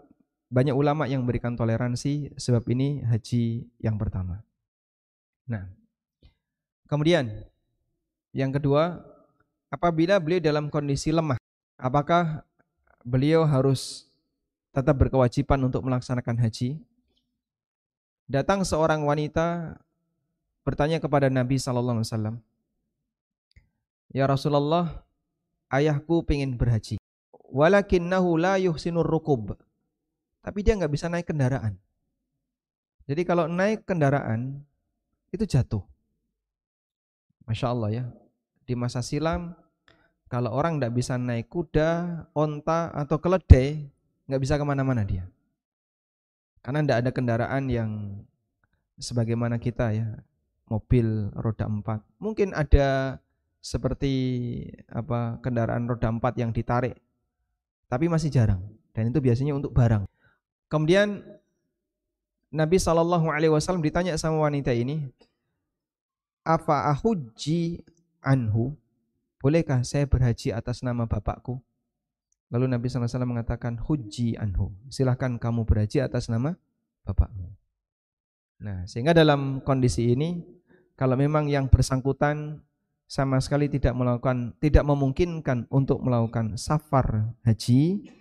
[0.50, 4.42] banyak ulama yang berikan toleransi sebab ini haji yang pertama.
[5.46, 5.70] Nah,
[6.90, 7.46] kemudian
[8.34, 8.98] yang kedua,
[9.70, 11.38] apabila beliau dalam kondisi lemah,
[11.78, 12.42] apakah
[13.06, 14.10] beliau harus
[14.70, 16.78] tetap berkewajiban untuk melaksanakan haji.
[18.30, 19.78] Datang seorang wanita
[20.62, 22.36] bertanya kepada Nabi sallallahu alaihi wasallam,
[24.14, 25.02] "Ya Rasulullah,
[25.74, 27.02] ayahku ingin berhaji.
[27.50, 29.58] Walakinnahu la yuhsinur rukub."
[30.40, 31.76] Tapi dia nggak bisa naik kendaraan.
[33.04, 34.60] Jadi kalau naik kendaraan
[35.34, 35.84] itu jatuh.
[37.44, 38.04] Masya Allah ya.
[38.64, 39.52] Di masa silam
[40.30, 43.90] kalau orang tidak bisa naik kuda, onta atau keledai,
[44.30, 45.26] nggak bisa ke mana-mana dia.
[46.62, 47.90] Karena tidak ada kendaraan yang
[48.94, 50.06] sebagaimana kita ya,
[50.70, 52.06] mobil roda empat.
[52.22, 53.18] Mungkin ada
[53.58, 54.14] seperti
[54.86, 56.94] apa kendaraan roda empat yang ditarik,
[57.90, 58.62] tapi masih jarang.
[58.94, 60.06] Dan itu biasanya untuk barang.
[60.70, 61.26] Kemudian
[62.54, 65.10] Nabi Shallallahu Alaihi Wasallam ditanya sama wanita ini,
[66.46, 67.82] apa ahuji
[68.22, 68.78] anhu?
[69.40, 71.58] bolehkah saya berhaji atas nama bapakku?
[72.52, 76.54] Lalu Nabi SAW mengatakan, huji anhu, silahkan kamu berhaji atas nama
[77.08, 77.48] bapakmu.
[78.60, 80.44] Nah, sehingga dalam kondisi ini,
[80.98, 82.60] kalau memang yang bersangkutan
[83.08, 88.12] sama sekali tidak melakukan, tidak memungkinkan untuk melakukan safar haji,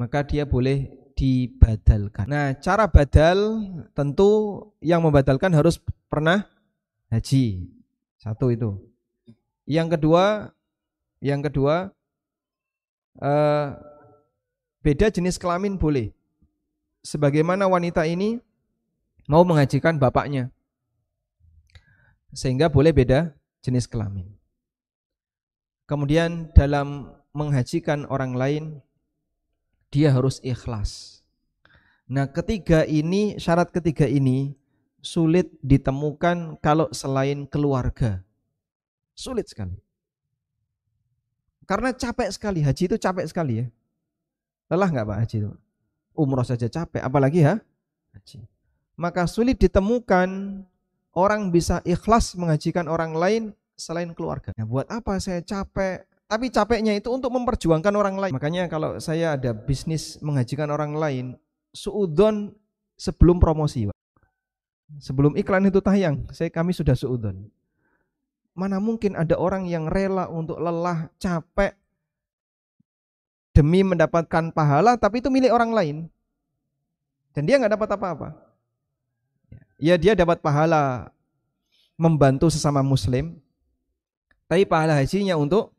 [0.00, 2.24] maka dia boleh dibadalkan.
[2.24, 3.60] Nah, cara badal
[3.92, 5.76] tentu yang membadalkan harus
[6.08, 6.48] pernah
[7.12, 7.68] haji.
[8.16, 8.80] Satu itu.
[9.68, 10.56] Yang kedua,
[11.20, 11.92] yang kedua
[13.20, 13.66] eh,
[14.80, 16.16] beda jenis kelamin boleh.
[17.04, 18.40] Sebagaimana wanita ini
[19.28, 20.48] mau menghajikan bapaknya.
[22.32, 24.24] Sehingga boleh beda jenis kelamin.
[25.84, 28.64] Kemudian dalam menghajikan orang lain
[29.90, 31.20] dia harus ikhlas.
[32.10, 34.54] Nah, ketiga ini syarat ketiga ini
[34.98, 38.22] sulit ditemukan kalau selain keluarga.
[39.14, 39.78] Sulit sekali.
[41.66, 43.66] Karena capek sekali, haji itu capek sekali ya.
[44.70, 45.52] Lelah nggak Pak haji itu?
[46.18, 47.62] Umroh saja capek, apalagi ya
[48.14, 48.42] haji.
[48.98, 50.62] Maka sulit ditemukan
[51.14, 53.42] orang bisa ikhlas menghajikan orang lain
[53.78, 54.50] selain keluarga.
[54.58, 56.09] Nah, buat apa saya capek?
[56.30, 58.30] Tapi capeknya itu untuk memperjuangkan orang lain.
[58.30, 61.26] Makanya kalau saya ada bisnis menghajikan orang lain,
[61.74, 62.54] suudon
[62.94, 63.98] sebelum promosi, Pak.
[65.02, 67.50] Sebelum iklan itu tayang, saya kami sudah suudon.
[68.54, 71.74] Mana mungkin ada orang yang rela untuk lelah, capek
[73.50, 75.96] demi mendapatkan pahala, tapi itu milik orang lain.
[77.34, 78.28] Dan dia nggak dapat apa-apa.
[79.82, 81.10] Ya dia dapat pahala
[81.98, 83.34] membantu sesama muslim,
[84.46, 85.74] tapi pahala hajinya untuk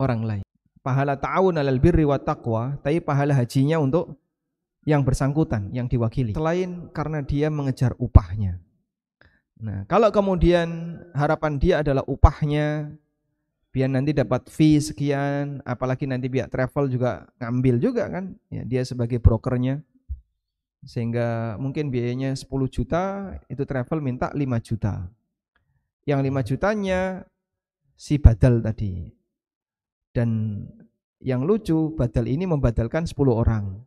[0.00, 0.44] orang lain.
[0.84, 4.14] Pahala ta'awun alal birri wa taqwa, tapi pahala hajinya untuk
[4.86, 6.30] yang bersangkutan, yang diwakili.
[6.38, 8.62] Selain karena dia mengejar upahnya.
[9.58, 12.94] Nah, kalau kemudian harapan dia adalah upahnya,
[13.74, 18.86] biar nanti dapat fee sekian, apalagi nanti pihak travel juga ngambil juga kan, ya, dia
[18.86, 19.82] sebagai brokernya,
[20.86, 25.10] sehingga mungkin biayanya 10 juta, itu travel minta 5 juta.
[26.06, 27.00] Yang 5 jutanya
[27.98, 29.15] si badal tadi.
[30.16, 30.64] Dan
[31.20, 33.84] yang lucu, badal ini membadalkan 10 orang.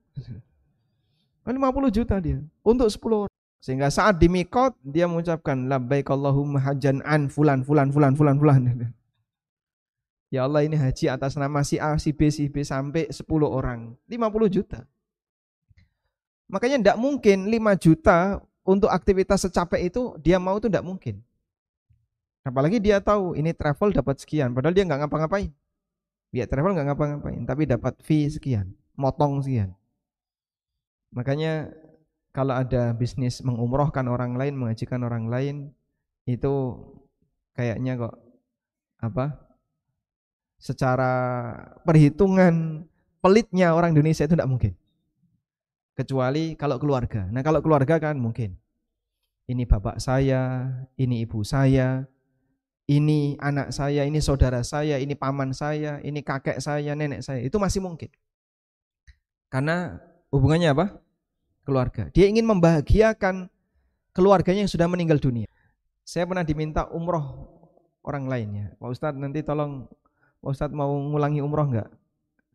[1.49, 3.34] 50 kan juta dia untuk 10 orang.
[3.59, 8.61] Sehingga saat di mikot dia mengucapkan labbaik Allahumma hajjan an fulan fulan fulan fulan fulan.
[10.30, 13.97] Ya Allah ini haji atas nama si A, si B, si B sampai 10 orang.
[14.05, 14.21] 50
[14.53, 14.86] juta.
[16.45, 21.25] Makanya tidak mungkin 5 juta untuk aktivitas secapek itu dia mau itu tidak mungkin.
[22.45, 25.49] Apalagi dia tahu ini travel dapat sekian, padahal dia nggak ngapa-ngapain.
[26.30, 29.73] Biar travel nggak ngapa-ngapain, tapi dapat fee sekian, motong sekian.
[31.09, 31.73] Makanya
[32.30, 35.55] kalau ada bisnis mengumrohkan orang lain, mengajikan orang lain,
[36.30, 36.77] itu
[37.57, 38.15] kayaknya kok
[39.01, 39.49] apa?
[40.61, 41.13] Secara
[41.82, 42.86] perhitungan
[43.25, 44.73] pelitnya orang Indonesia itu tidak mungkin.
[45.97, 47.25] Kecuali kalau keluarga.
[47.34, 48.55] Nah kalau keluarga kan mungkin.
[49.49, 52.05] Ini bapak saya, ini ibu saya,
[52.89, 57.45] ini anak saya, ini saudara saya, ini paman saya, ini kakek saya, nenek saya.
[57.45, 58.09] Itu masih mungkin.
[59.45, 60.01] Karena
[60.33, 60.97] hubungannya apa?
[61.61, 62.09] Keluarga.
[62.09, 63.45] Dia ingin membahagiakan
[64.09, 65.45] keluarganya yang sudah meninggal dunia.
[66.01, 67.45] Saya pernah diminta umroh
[68.01, 68.73] orang lainnya.
[68.81, 69.85] Pak Ustadz nanti tolong
[70.41, 71.93] Pak Ustadz mau ngulangi umroh enggak?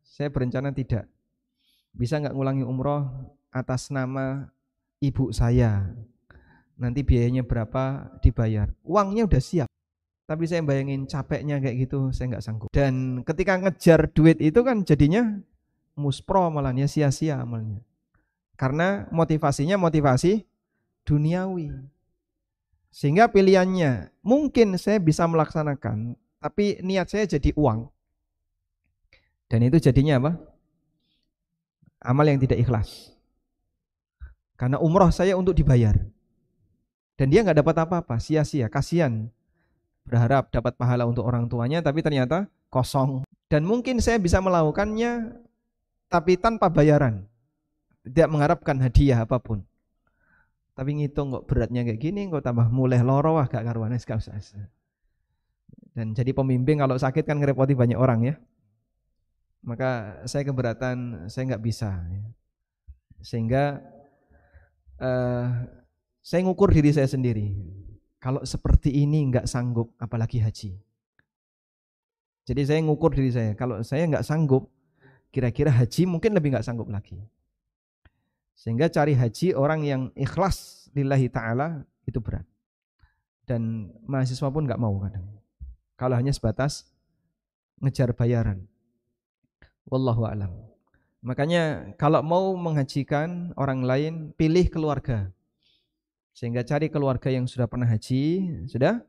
[0.02, 1.06] Saya berencana tidak.
[1.94, 3.06] Bisa enggak ngulangi umroh
[3.54, 4.50] atas nama
[4.98, 5.94] ibu saya?
[6.74, 8.74] Nanti biayanya berapa dibayar?
[8.82, 9.70] Uangnya udah siap.
[10.24, 12.68] Tapi saya bayangin capeknya kayak gitu, saya nggak sanggup.
[12.72, 15.36] Dan ketika ngejar duit itu kan jadinya
[16.00, 17.84] muspro malahnya sia-sia amalnya.
[18.56, 20.48] Karena motivasinya motivasi
[21.04, 21.76] duniawi.
[22.88, 27.92] Sehingga pilihannya mungkin saya bisa melaksanakan, tapi niat saya jadi uang.
[29.52, 30.32] Dan itu jadinya apa?
[32.00, 33.12] Amal yang tidak ikhlas.
[34.56, 35.98] Karena umroh saya untuk dibayar.
[37.20, 39.28] Dan dia nggak dapat apa-apa, sia-sia, kasihan
[40.04, 43.24] berharap dapat pahala untuk orang tuanya tapi ternyata kosong.
[43.48, 45.40] Dan mungkin saya bisa melakukannya
[46.08, 47.24] tapi tanpa bayaran.
[48.04, 49.64] Tidak mengharapkan hadiah apa pun.
[50.74, 54.36] Tapi ngitung kok beratnya kayak gini kok tambah mulai loro wah gak karuan usah
[55.94, 58.34] dan jadi pemimpin kalau sakit kan ngerepoti banyak orang ya.
[59.64, 62.22] Maka saya keberatan saya nggak bisa ya.
[63.24, 63.80] sehingga
[65.00, 65.64] uh,
[66.20, 67.56] saya ngukur diri saya sendiri
[68.24, 70.72] kalau seperti ini nggak sanggup, apalagi haji.
[72.48, 74.72] Jadi saya ngukur diri saya, kalau saya nggak sanggup,
[75.28, 77.20] kira-kira haji mungkin lebih nggak sanggup lagi.
[78.56, 82.48] Sehingga cari haji orang yang ikhlas lillahi ta'ala itu berat.
[83.44, 85.28] Dan mahasiswa pun nggak mau kadang.
[86.00, 86.88] Kalau hanya sebatas
[87.84, 88.64] ngejar bayaran.
[89.84, 90.64] Wallahu a'lam.
[91.20, 95.28] Makanya kalau mau menghajikan orang lain, pilih keluarga.
[96.34, 99.00] Sehingga cari keluarga yang sudah pernah haji, sudah?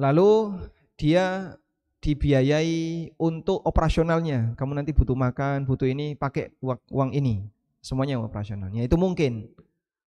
[0.00, 0.56] Lalu
[0.96, 1.54] dia
[2.00, 4.56] dibiayai untuk operasionalnya.
[4.56, 6.56] Kamu nanti butuh makan, butuh ini, pakai
[6.88, 7.46] uang ini.
[7.84, 8.82] Semuanya operasionalnya.
[8.82, 9.52] Itu mungkin.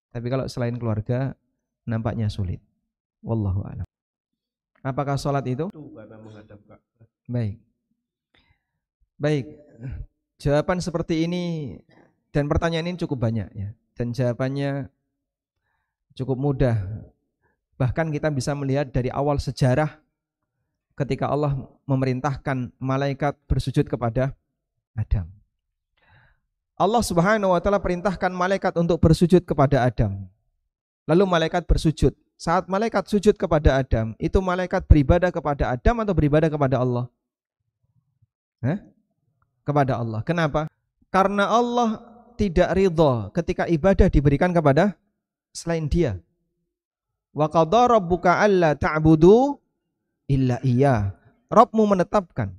[0.09, 1.37] Tapi kalau selain keluarga,
[1.85, 2.59] nampaknya sulit.
[3.21, 3.87] Wallahu a'lam.
[4.85, 5.69] Apakah sholat itu?
[7.25, 7.57] Baik.
[9.17, 9.45] Baik.
[10.37, 11.77] Jawaban seperti ini
[12.29, 13.69] dan pertanyaan ini cukup banyak ya.
[13.95, 14.91] Dan jawabannya
[16.15, 16.75] cukup mudah.
[17.75, 19.99] Bahkan kita bisa melihat dari awal sejarah
[20.95, 24.31] ketika Allah memerintahkan malaikat bersujud kepada
[24.95, 25.27] Adam.
[26.75, 30.27] Allah Subhanahu wa taala perintahkan malaikat untuk bersujud kepada Adam.
[31.07, 32.15] Lalu malaikat bersujud.
[32.35, 37.07] Saat malaikat sujud kepada Adam, itu malaikat beribadah kepada Adam atau beribadah kepada Allah?
[38.59, 38.79] Hah?
[39.63, 40.19] Kepada Allah.
[40.27, 40.67] Kenapa?
[41.07, 42.03] Karena Allah
[42.35, 44.99] tidak ridho ketika ibadah diberikan kepada
[45.55, 46.19] selain Dia.
[47.31, 49.55] Wa qadara rabbuka alla ta'budu
[50.27, 51.15] illa iya.
[51.47, 52.51] Rabbmu menetapkan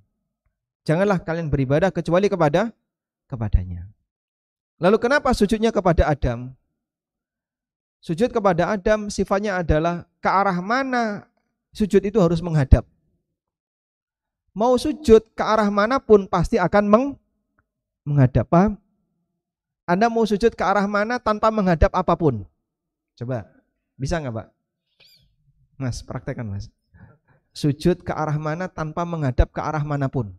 [0.86, 2.70] janganlah kalian beribadah kecuali kepada
[3.26, 3.90] kepadanya.
[4.78, 6.54] Lalu kenapa sujudnya kepada Adam?
[7.98, 11.26] Sujud kepada Adam sifatnya adalah ke arah mana
[11.74, 12.86] sujud itu harus menghadap.
[14.56, 17.04] Mau sujud ke arah mana pun pasti akan meng
[18.06, 18.46] menghadap.
[18.46, 18.78] Paham?
[19.84, 22.46] Anda mau sujud ke arah mana tanpa menghadap apa pun?
[23.16, 23.48] Coba,
[23.96, 24.48] bisa nggak Pak?
[25.80, 26.68] Mas, praktekkan Mas.
[27.56, 30.36] Sujud ke arah mana tanpa menghadap ke arah mana pun?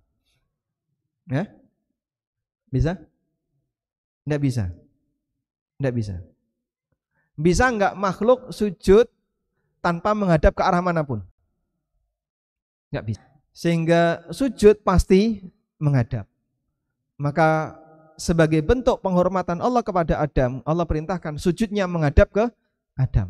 [1.25, 1.49] Ya?
[2.69, 3.01] Bisa?
[4.25, 4.69] Tidak bisa.
[5.81, 6.15] Tidak bisa.
[7.37, 9.09] Bisa nggak makhluk sujud
[9.81, 11.25] tanpa menghadap ke arah mana pun?
[12.93, 13.25] Nggak bisa.
[13.53, 15.41] Sehingga sujud pasti
[15.81, 16.29] menghadap.
[17.17, 17.77] Maka
[18.17, 22.45] sebagai bentuk penghormatan Allah kepada Adam, Allah perintahkan sujudnya menghadap ke
[22.97, 23.29] Adam.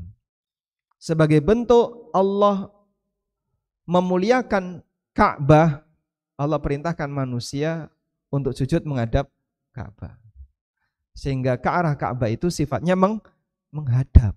[0.97, 2.71] Sebagai bentuk Allah
[3.85, 4.81] memuliakan
[5.13, 5.85] Ka'bah,
[6.39, 7.91] Allah perintahkan manusia
[8.33, 9.29] untuk sujud menghadap
[9.75, 10.17] Ka'bah.
[11.13, 13.21] Sehingga ke arah Ka'bah itu sifatnya meng
[13.69, 14.33] menghadap.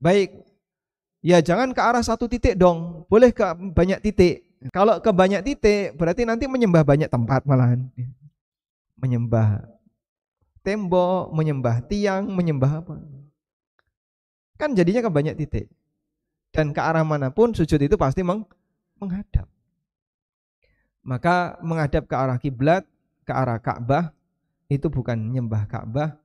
[0.00, 0.42] Baik,
[1.22, 4.42] ya jangan ke arah satu titik dong, boleh ke banyak titik.
[4.72, 7.84] Kalau ke banyak titik berarti nanti menyembah banyak tempat malahan.
[8.96, 9.68] Menyembah
[10.64, 12.96] tembok, menyembah tiang, menyembah apa.
[14.54, 15.66] Kan jadinya ke banyak titik.
[16.54, 18.46] Dan ke arah mana pun sujud itu pasti meng
[19.02, 19.50] menghadap.
[21.02, 22.86] Maka menghadap ke arah kiblat,
[23.26, 24.14] ke arah Ka'bah
[24.70, 26.16] itu bukan menyembah Ka'bah,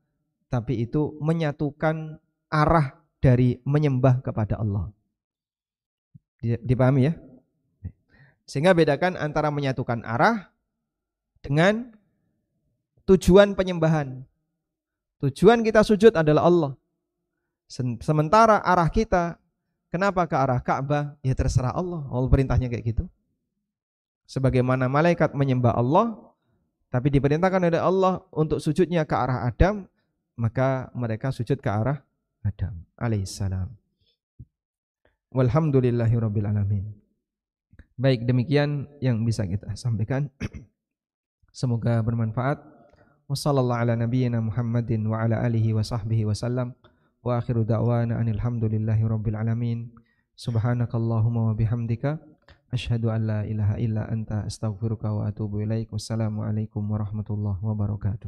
[0.48, 4.94] tapi itu menyatukan arah dari menyembah kepada Allah.
[6.40, 7.14] Dipahami ya?
[8.48, 10.50] Sehingga bedakan antara menyatukan arah
[11.44, 11.92] dengan
[13.06, 14.24] tujuan penyembahan.
[15.20, 16.72] Tujuan kita sujud adalah Allah.
[18.02, 19.38] Sementara arah kita
[19.94, 21.14] kenapa ke arah Ka'bah?
[21.22, 22.02] Ya terserah Allah.
[22.10, 23.06] Allah perintahnya kayak gitu.
[24.26, 26.18] Sebagaimana malaikat menyembah Allah,
[26.90, 29.86] tapi diperintahkan oleh Allah untuk sujudnya ke arah Adam,
[30.34, 32.02] maka mereka sujud ke arah
[32.42, 33.70] Adam alaihissalam.
[35.30, 36.90] Walhamdulillahirabbil alamin.
[38.00, 40.32] Baik, demikian yang bisa kita sampaikan.
[41.54, 42.58] Semoga bermanfaat.
[43.30, 46.74] Wassallallahu ala nabiyyina Muhammadin wa ala alihi wa sahbihi wasallam.
[47.24, 49.92] Wa akhiru da'wana anil hamdulillahi rabbil alamin.
[50.36, 52.20] Subhanakallahumma wa bihamdika
[52.72, 55.92] asyhadu an la ilaha illa anta astaghfiruka wa atubu ilaik.
[55.92, 58.28] Wassalamualaikum warahmatullahi wabarakatuh.